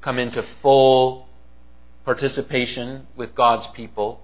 come 0.00 0.18
into 0.18 0.42
full 0.42 1.28
participation 2.06 3.06
with 3.14 3.34
God's 3.34 3.66
people, 3.66 4.22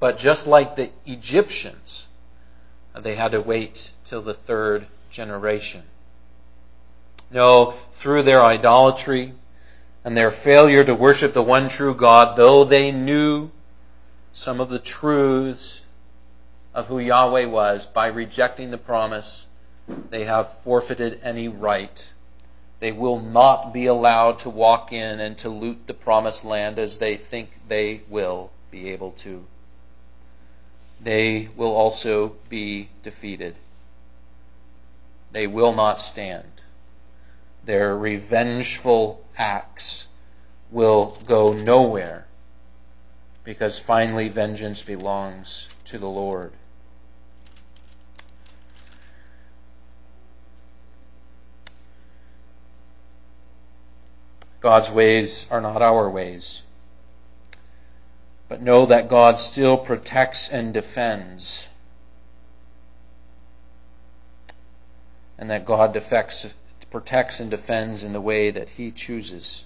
but 0.00 0.18
just 0.18 0.48
like 0.48 0.74
the 0.74 0.90
Egyptians, 1.06 2.08
they 2.98 3.14
had 3.14 3.30
to 3.30 3.40
wait 3.40 3.92
till 4.04 4.22
the 4.22 4.34
third 4.34 4.84
generation. 5.12 5.84
No, 7.30 7.74
through 7.92 8.24
their 8.24 8.42
idolatry 8.42 9.32
and 10.04 10.16
their 10.16 10.30
failure 10.30 10.84
to 10.84 10.94
worship 10.94 11.32
the 11.32 11.42
one 11.42 11.68
true 11.68 11.94
God, 11.94 12.36
though 12.36 12.64
they 12.64 12.90
knew 12.90 13.50
some 14.34 14.60
of 14.60 14.68
the 14.68 14.78
truths 14.78 15.82
of 16.74 16.86
who 16.86 16.98
Yahweh 16.98 17.44
was 17.44 17.86
by 17.86 18.06
rejecting 18.06 18.70
the 18.70 18.78
promise, 18.78 19.46
they 20.10 20.24
have 20.24 20.52
forfeited 20.64 21.20
any 21.22 21.48
right. 21.48 22.12
They 22.80 22.92
will 22.92 23.20
not 23.20 23.72
be 23.72 23.86
allowed 23.86 24.40
to 24.40 24.50
walk 24.50 24.92
in 24.92 25.20
and 25.20 25.38
to 25.38 25.48
loot 25.48 25.86
the 25.86 25.94
promised 25.94 26.44
land 26.44 26.78
as 26.78 26.98
they 26.98 27.16
think 27.16 27.50
they 27.68 28.02
will 28.08 28.50
be 28.70 28.90
able 28.90 29.12
to. 29.12 29.44
They 31.00 31.48
will 31.56 31.74
also 31.74 32.36
be 32.48 32.88
defeated. 33.02 33.54
They 35.30 35.46
will 35.46 35.74
not 35.74 36.00
stand. 36.00 36.44
Their 37.64 37.96
revengeful 37.96 39.24
acts 39.36 40.08
will 40.70 41.16
go 41.26 41.52
nowhere 41.52 42.26
because 43.44 43.78
finally 43.78 44.28
vengeance 44.28 44.82
belongs 44.82 45.68
to 45.86 45.98
the 45.98 46.08
Lord. 46.08 46.52
God's 54.62 54.90
ways 54.90 55.48
are 55.50 55.60
not 55.60 55.82
our 55.82 56.08
ways. 56.08 56.62
But 58.48 58.62
know 58.62 58.86
that 58.86 59.08
God 59.08 59.38
still 59.38 59.76
protects 59.76 60.48
and 60.48 60.72
defends. 60.72 61.68
And 65.36 65.50
that 65.50 65.64
God 65.64 65.92
defects, 65.92 66.54
protects 66.92 67.40
and 67.40 67.50
defends 67.50 68.04
in 68.04 68.12
the 68.12 68.20
way 68.20 68.50
that 68.50 68.68
He 68.68 68.92
chooses. 68.92 69.64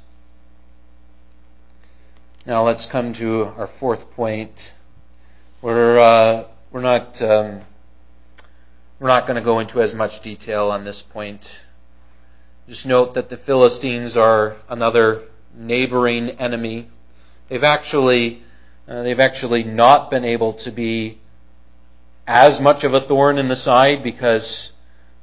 Now 2.46 2.64
let's 2.64 2.86
come 2.86 3.12
to 3.14 3.52
our 3.58 3.66
fourth 3.66 4.12
point. 4.12 4.72
We're 5.60 5.98
uh, 5.98 6.44
we're 6.70 6.82
not 6.82 7.20
um, 7.20 7.62
we're 9.00 9.08
not 9.08 9.26
going 9.26 9.34
to 9.34 9.42
go 9.42 9.58
into 9.58 9.82
as 9.82 9.92
much 9.92 10.20
detail 10.20 10.70
on 10.70 10.84
this 10.84 11.02
point. 11.02 11.60
Just 12.68 12.86
note 12.86 13.14
that 13.14 13.28
the 13.28 13.36
Philistines 13.36 14.16
are 14.16 14.56
another 14.68 15.22
neighboring 15.54 16.30
enemy. 16.30 16.88
They've 17.48 17.64
actually 17.64 18.42
uh, 18.86 19.02
they've 19.02 19.18
actually 19.18 19.64
not 19.64 20.10
been 20.10 20.24
able 20.24 20.52
to 20.54 20.70
be 20.70 21.18
as 22.24 22.60
much 22.60 22.84
of 22.84 22.94
a 22.94 23.00
thorn 23.00 23.38
in 23.38 23.48
the 23.48 23.56
side 23.56 24.04
because 24.04 24.72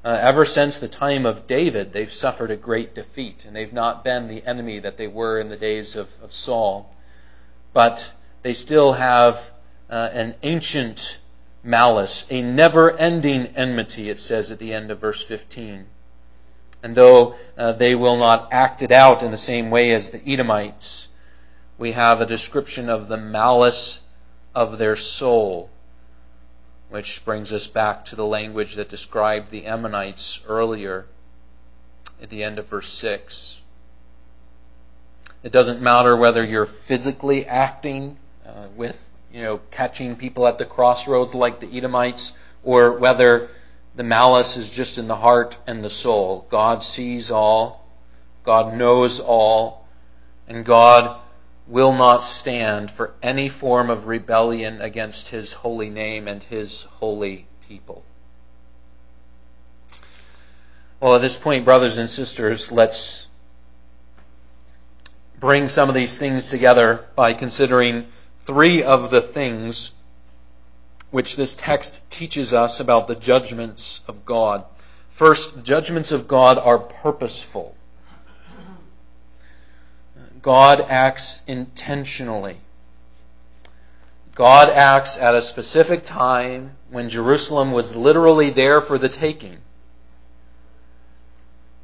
uh, 0.03 0.17
ever 0.21 0.45
since 0.45 0.79
the 0.79 0.87
time 0.87 1.25
of 1.25 1.47
David, 1.47 1.93
they've 1.93 2.11
suffered 2.11 2.51
a 2.51 2.55
great 2.55 2.95
defeat, 2.95 3.45
and 3.45 3.55
they've 3.55 3.73
not 3.73 4.03
been 4.03 4.27
the 4.27 4.45
enemy 4.45 4.79
that 4.79 4.97
they 4.97 5.07
were 5.07 5.39
in 5.39 5.49
the 5.49 5.57
days 5.57 5.95
of, 5.95 6.09
of 6.21 6.33
Saul 6.33 6.93
but 7.73 8.13
they 8.43 8.53
still 8.53 8.93
have 8.93 9.51
uh, 9.89 10.09
an 10.13 10.35
ancient 10.43 11.19
malice, 11.63 12.27
a 12.29 12.41
never 12.41 12.95
ending 12.95 13.47
enmity, 13.55 14.09
it 14.09 14.19
says 14.19 14.51
at 14.51 14.59
the 14.59 14.73
end 14.73 14.91
of 14.91 14.99
verse 14.99 15.23
15. 15.23 15.85
And 16.83 16.95
though 16.95 17.35
uh, 17.57 17.71
they 17.73 17.95
will 17.95 18.17
not 18.17 18.49
act 18.51 18.81
it 18.81 18.91
out 18.91 19.23
in 19.23 19.31
the 19.31 19.37
same 19.37 19.71
way 19.71 19.91
as 19.91 20.11
the 20.11 20.21
Edomites, 20.27 21.07
we 21.77 21.93
have 21.93 22.21
a 22.21 22.25
description 22.25 22.89
of 22.89 23.07
the 23.07 23.17
malice 23.17 24.01
of 24.53 24.77
their 24.77 24.95
soul, 24.95 25.69
which 26.93 27.25
brings 27.25 27.51
us 27.51 27.65
back 27.65 28.05
to 28.05 28.15
the 28.15 28.23
language 28.23 28.75
that 28.75 28.87
described 28.87 29.49
the 29.49 29.65
Ammonites 29.65 30.41
earlier 30.47 31.07
at 32.21 32.29
the 32.29 32.43
end 32.43 32.59
of 32.59 32.67
verse 32.67 32.87
6. 32.87 33.59
It 35.41 35.51
doesn't 35.51 35.81
matter 35.81 36.15
whether 36.15 36.45
you're 36.45 36.67
physically 36.67 37.47
acting 37.47 38.15
uh, 38.45 38.67
with, 38.75 38.95
you 39.33 39.41
know, 39.41 39.59
catching 39.71 40.15
people 40.15 40.45
at 40.45 40.59
the 40.59 40.65
crossroads 40.65 41.33
like 41.33 41.59
the 41.59 41.75
Edomites, 41.75 42.33
or 42.63 42.99
whether 42.99 43.49
the 43.95 44.03
malice 44.03 44.55
is 44.55 44.69
just 44.69 44.99
in 44.99 45.07
the 45.07 45.15
heart 45.15 45.57
and 45.65 45.83
the 45.83 45.89
soul. 45.89 46.45
God 46.51 46.83
sees 46.83 47.31
all, 47.31 47.89
God 48.43 48.75
knows 48.75 49.19
all, 49.19 49.87
and 50.47 50.63
God 50.63 51.19
will 51.67 51.93
not 51.93 52.23
stand 52.23 52.91
for 52.91 53.13
any 53.21 53.49
form 53.49 53.89
of 53.89 54.07
rebellion 54.07 54.81
against 54.81 55.29
His 55.29 55.53
holy 55.53 55.89
name 55.89 56.27
and 56.27 56.43
His 56.43 56.83
holy 56.83 57.47
people. 57.67 58.03
Well, 60.99 61.15
at 61.15 61.21
this 61.21 61.37
point, 61.37 61.65
brothers 61.65 61.97
and 61.97 62.09
sisters, 62.09 62.71
let's 62.71 63.27
bring 65.39 65.67
some 65.67 65.89
of 65.89 65.95
these 65.95 66.17
things 66.17 66.49
together 66.49 67.05
by 67.15 67.33
considering 67.33 68.07
three 68.45 68.83
of 68.83 69.11
the 69.11 69.21
things 69.21 69.91
which 71.11 71.35
this 71.35 71.55
text 71.55 72.09
teaches 72.09 72.53
us 72.53 72.79
about 72.79 73.07
the 73.07 73.15
judgments 73.15 74.01
of 74.07 74.25
God. 74.25 74.63
First, 75.09 75.55
the 75.55 75.61
judgments 75.61 76.11
of 76.11 76.27
God 76.27 76.57
are 76.57 76.79
purposeful. 76.79 77.75
God 80.43 80.81
acts 80.81 81.41
intentionally. 81.47 82.57
God 84.35 84.69
acts 84.69 85.17
at 85.17 85.33
a 85.33 85.41
specific 85.41 86.03
time 86.05 86.75
when 86.89 87.09
Jerusalem 87.09 87.71
was 87.71 87.95
literally 87.95 88.49
there 88.49 88.81
for 88.81 88.97
the 88.97 89.09
taking 89.09 89.57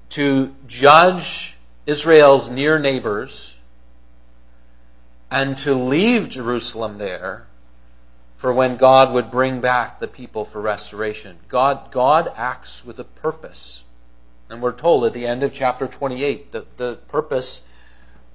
to 0.10 0.54
judge 0.68 1.58
Israel's 1.86 2.50
near 2.50 2.80
neighbors 2.80 3.56
and 5.32 5.56
to 5.58 5.74
leave 5.74 6.28
Jerusalem 6.28 6.98
there 6.98 7.48
for 8.38 8.52
when 8.52 8.76
God 8.76 9.14
would 9.14 9.32
bring 9.32 9.62
back 9.62 10.00
the 10.00 10.08
people 10.08 10.44
for 10.44 10.60
restoration. 10.60 11.38
God, 11.48 11.92
God 11.92 12.32
acts 12.36 12.84
with 12.84 13.00
a 13.00 13.04
purpose. 13.04 13.84
And 14.50 14.62
we're 14.62 14.74
told 14.74 15.06
at 15.06 15.14
the 15.14 15.28
end 15.28 15.44
of 15.44 15.54
chapter 15.54 15.88
28 15.88 16.52
that 16.52 16.78
the 16.78 16.98
purpose 17.08 17.62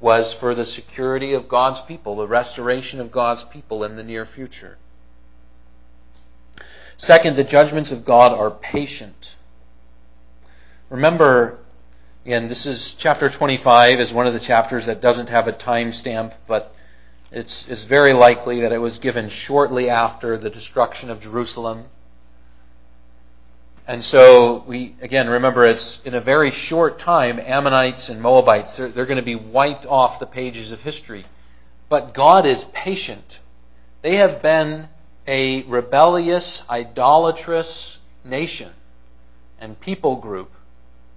was 0.04 0.32
for 0.32 0.54
the 0.54 0.64
security 0.64 1.32
of 1.32 1.48
God's 1.48 1.80
people, 1.80 2.14
the 2.14 2.28
restoration 2.28 3.00
of 3.00 3.10
God's 3.10 3.42
people 3.42 3.82
in 3.82 3.96
the 3.96 4.04
near 4.04 4.24
future. 4.24 4.78
Second, 6.96 7.34
the 7.34 7.42
judgments 7.42 7.90
of 7.90 8.04
God 8.04 8.32
are 8.32 8.52
patient. 8.52 9.34
Remember 10.90 11.58
Again, 12.24 12.48
this 12.48 12.64
is 12.64 12.94
chapter 12.94 13.28
25 13.28 14.00
is 14.00 14.10
one 14.10 14.26
of 14.26 14.32
the 14.32 14.40
chapters 14.40 14.86
that 14.86 15.02
doesn't 15.02 15.28
have 15.28 15.46
a 15.46 15.52
timestamp, 15.52 16.32
but 16.46 16.74
it's, 17.30 17.68
it's 17.68 17.84
very 17.84 18.14
likely 18.14 18.62
that 18.62 18.72
it 18.72 18.78
was 18.78 18.98
given 18.98 19.28
shortly 19.28 19.90
after 19.90 20.38
the 20.38 20.48
destruction 20.48 21.10
of 21.10 21.20
Jerusalem. 21.20 21.84
And 23.86 24.02
so 24.02 24.64
we, 24.66 24.94
again, 25.02 25.28
remember 25.28 25.64
it's 25.64 26.02
in 26.04 26.14
a 26.14 26.20
very 26.20 26.50
short 26.50 26.98
time, 26.98 27.38
Ammonites 27.38 28.08
and 28.08 28.20
Moabites, 28.20 28.78
they're, 28.78 28.88
they're 28.88 29.06
going 29.06 29.16
to 29.18 29.22
be 29.22 29.34
wiped 29.34 29.84
off 29.84 30.18
the 30.18 30.26
pages 30.26 30.72
of 30.72 30.80
history. 30.80 31.24
But 31.90 32.14
God 32.14 32.46
is 32.46 32.64
patient. 32.64 33.40
They 34.00 34.16
have 34.16 34.40
been 34.40 34.88
a 35.26 35.62
rebellious, 35.64 36.62
idolatrous 36.68 37.98
nation 38.24 38.70
and 39.60 39.78
people 39.80 40.16
group 40.16 40.50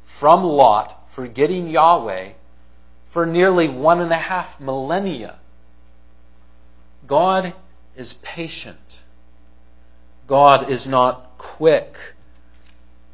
from 0.03 0.43
Lot 0.43 1.11
forgetting 1.11 1.70
Yahweh 1.70 2.30
for 3.07 3.26
nearly 3.26 3.70
one 3.70 4.01
and 4.01 4.11
a 4.11 4.15
half 4.15 4.59
millennia. 4.59 5.39
God 7.07 7.53
is 7.95 8.13
patient. 8.13 8.99
God 10.28 10.70
is 10.70 10.86
not 10.88 11.38
quick 11.38 11.95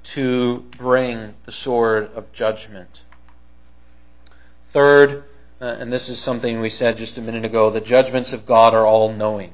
to 0.04 0.60
bring 0.78 1.34
the 1.44 1.52
sword 1.52 2.12
of 2.14 2.32
judgment. 2.34 3.02
Third, 4.70 5.24
uh, 5.62 5.66
and 5.66 5.92
this 5.92 6.10
is 6.10 6.20
something 6.20 6.60
we 6.60 6.70
said 6.70 6.98
just 6.98 7.18
a 7.18 7.22
minute 7.22 7.46
ago, 7.46 7.70
the 7.70 7.82
judgments 7.82 8.34
of 8.34 8.46
God 8.46 8.74
are 8.74 8.86
all 8.86 9.14
knowing. 9.14 9.54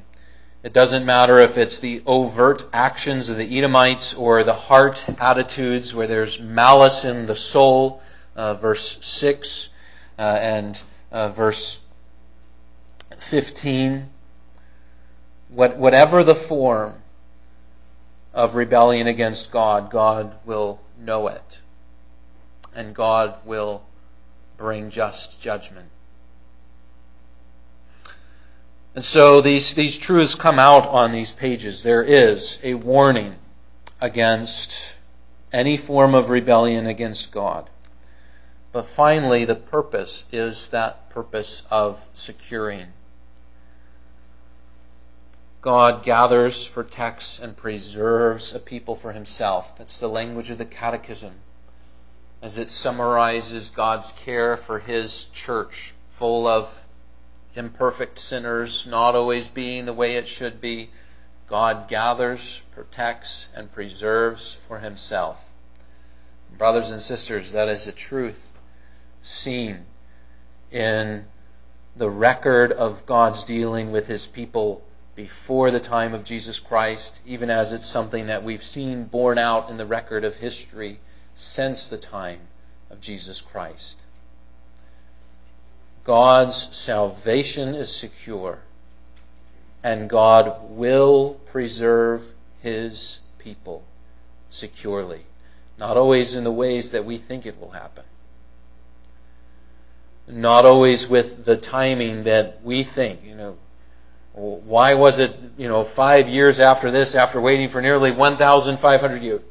It 0.62 0.74
doesn't 0.74 1.06
matter 1.06 1.40
if 1.40 1.58
it's 1.58 1.80
the 1.80 2.02
overt 2.06 2.66
actions 2.74 3.30
of 3.30 3.38
the 3.38 3.58
Edomites 3.58 4.14
or 4.14 4.44
the 4.44 4.54
heart 4.54 5.06
attitudes 5.20 5.96
where 5.96 6.08
there's 6.08 6.40
malice 6.40 7.06
in 7.06 7.28
the 7.28 7.36
soul 7.36 8.02
uh, 8.36 8.54
verse 8.56 8.98
6 9.02 9.70
uh, 10.18 10.22
and 10.22 10.82
uh, 11.12 11.30
verse 11.30 11.80
15. 13.18 14.10
What, 15.50 15.78
whatever 15.78 16.24
the 16.24 16.36
form 16.36 16.99
of 18.34 18.56
rebellion 18.56 19.08
against 19.08 19.52
God, 19.52 19.90
God 19.92 20.36
will 20.46 20.80
know 21.00 21.28
it. 21.28 21.62
And 22.76 22.96
God 22.96 23.40
will 23.46 23.84
bring 24.58 24.92
just 24.92 25.42
judgment. 25.42 25.88
And 28.96 29.04
so 29.04 29.42
these, 29.42 29.74
these 29.74 29.98
truths 29.98 30.36
come 30.36 30.60
out 30.60 30.88
on 30.88 31.12
these 31.12 31.32
pages. 31.32 31.84
There 31.84 32.04
is 32.04 32.60
a 32.64 32.74
warning 32.74 33.36
against 34.02 34.96
any 35.52 35.78
form 35.78 36.16
of 36.16 36.30
rebellion 36.30 36.86
against 36.86 37.32
God. 37.32 37.70
But 38.72 38.86
finally, 38.86 39.46
the 39.46 39.56
purpose 39.56 40.26
is 40.32 40.68
that 40.70 41.10
purpose 41.10 41.64
of 41.72 42.06
securing. 42.14 42.88
God 45.62 46.04
gathers, 46.04 46.70
protects, 46.70 47.40
and 47.40 47.56
preserves 47.56 48.56
a 48.56 48.60
people 48.60 48.96
for 48.96 49.12
himself. 49.12 49.78
That's 49.78 50.00
the 50.00 50.08
language 50.08 50.50
of 50.50 50.58
the 50.58 50.66
Catechism 50.66 51.34
as 52.42 52.58
it 52.58 52.70
summarizes 52.70 53.70
God's 53.70 54.14
care 54.14 54.56
for 54.56 54.80
his 54.80 55.26
church, 55.26 55.94
full 56.12 56.48
of 56.48 56.86
imperfect 57.56 58.18
sinners, 58.18 58.88
not 58.88 59.16
always 59.16 59.48
being 59.50 59.86
the 59.86 59.94
way 59.94 60.16
it 60.16 60.28
should 60.28 60.62
be. 60.62 60.90
God 61.48 61.88
gathers, 61.90 62.62
protects, 62.72 63.50
and 63.56 63.72
preserves 63.72 64.54
for 64.68 64.80
himself. 64.80 65.52
Brothers 66.58 66.92
and 66.92 67.02
sisters, 67.02 67.52
that 67.52 67.68
is 67.68 67.88
a 67.88 67.92
truth 67.92 68.58
seen 69.24 69.86
in 70.72 71.26
the 71.96 72.10
record 72.10 72.72
of 72.72 73.06
God's 73.06 73.44
dealing 73.44 73.92
with 73.92 74.08
his 74.08 74.26
people 74.26 74.84
before 75.20 75.70
the 75.70 75.82
time 75.82 76.14
of 76.14 76.24
Jesus 76.24 76.62
Christ, 76.62 77.20
even 77.26 77.50
as 77.50 77.74
it's 77.74 77.86
something 77.86 78.28
that 78.28 78.42
we've 78.42 78.64
seen 78.64 79.04
borne 79.04 79.38
out 79.38 79.70
in 79.70 79.76
the 79.76 79.86
record 79.86 80.24
of 80.24 80.38
history 80.38 80.98
since 81.36 81.90
the 81.90 81.98
time 81.98 82.40
of 82.90 83.02
Jesus 83.02 83.42
Christ. 83.42 84.00
God's 86.06 86.74
salvation 86.74 87.76
is 87.76 87.94
secure, 87.94 88.60
and 89.84 90.10
God 90.10 90.70
will 90.70 91.34
preserve 91.48 92.24
his 92.62 93.20
people 93.40 93.84
securely. 94.50 95.26
Not 95.78 95.98
always 95.98 96.38
in 96.38 96.46
the 96.46 96.52
ways 96.66 96.92
that 96.92 97.04
we 97.04 97.18
think 97.18 97.46
it 97.46 97.60
will 97.60 97.72
happen. 97.72 98.06
Not 100.30 100.66
always 100.66 101.10
with 101.10 101.44
the 101.44 101.58
timing 101.58 102.24
that 102.24 102.64
we 102.64 102.84
think, 102.84 103.26
you 103.26 103.36
know, 103.36 103.58
why 104.34 104.94
was 104.94 105.20
it, 105.20 105.36
you 105.58 105.68
know, 105.68 105.84
five 105.84 106.30
years 106.30 106.60
after 106.60 106.92
this, 106.92 107.16
after 107.16 107.42
waiting 107.42 107.70
for 107.70 107.82
nearly 107.82 108.12
1,500 108.12 109.22
years? 109.22 109.42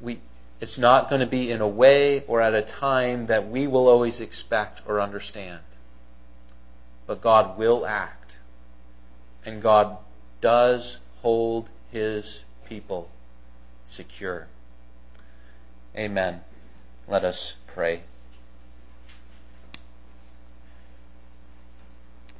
We, 0.00 0.18
it's 0.60 0.78
not 0.78 1.08
going 1.08 1.20
to 1.20 1.26
be 1.26 1.50
in 1.50 1.60
a 1.60 1.68
way 1.68 2.24
or 2.26 2.40
at 2.40 2.54
a 2.54 2.62
time 2.62 3.26
that 3.26 3.48
we 3.48 3.66
will 3.66 3.88
always 3.88 4.20
expect 4.20 4.82
or 4.86 5.00
understand. 5.00 5.60
But 7.06 7.20
God 7.20 7.58
will 7.58 7.86
act. 7.86 8.36
And 9.44 9.62
God 9.62 9.96
does 10.40 10.98
hold 11.22 11.68
his 11.90 12.44
people 12.68 13.10
secure. 13.86 14.46
Amen. 15.96 16.40
Let 17.08 17.24
us 17.24 17.56
pray. 17.68 18.02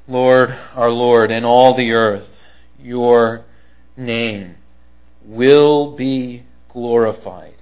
Lord, 0.09 0.57
our 0.75 0.91
Lord, 0.91 1.31
in 1.31 1.45
all 1.45 1.75
the 1.75 1.93
earth, 1.93 2.47
your 2.83 3.45
name 3.95 4.57
will 5.23 5.93
be 5.93 6.45
glorified. 6.71 7.53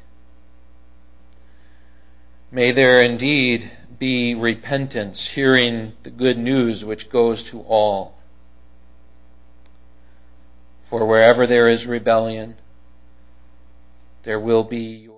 May 2.52 2.70
there 2.70 3.02
indeed 3.02 3.68
be 3.98 4.36
repentance, 4.36 5.28
hearing 5.28 5.94
the 6.04 6.10
good 6.10 6.38
news 6.38 6.84
which 6.84 7.10
goes 7.10 7.42
to 7.50 7.62
all. 7.62 8.16
For 10.84 11.04
wherever 11.04 11.48
there 11.48 11.68
is 11.68 11.84
rebellion, 11.88 12.54
there 14.22 14.38
will 14.38 14.62
be 14.62 14.94
your 14.94 15.15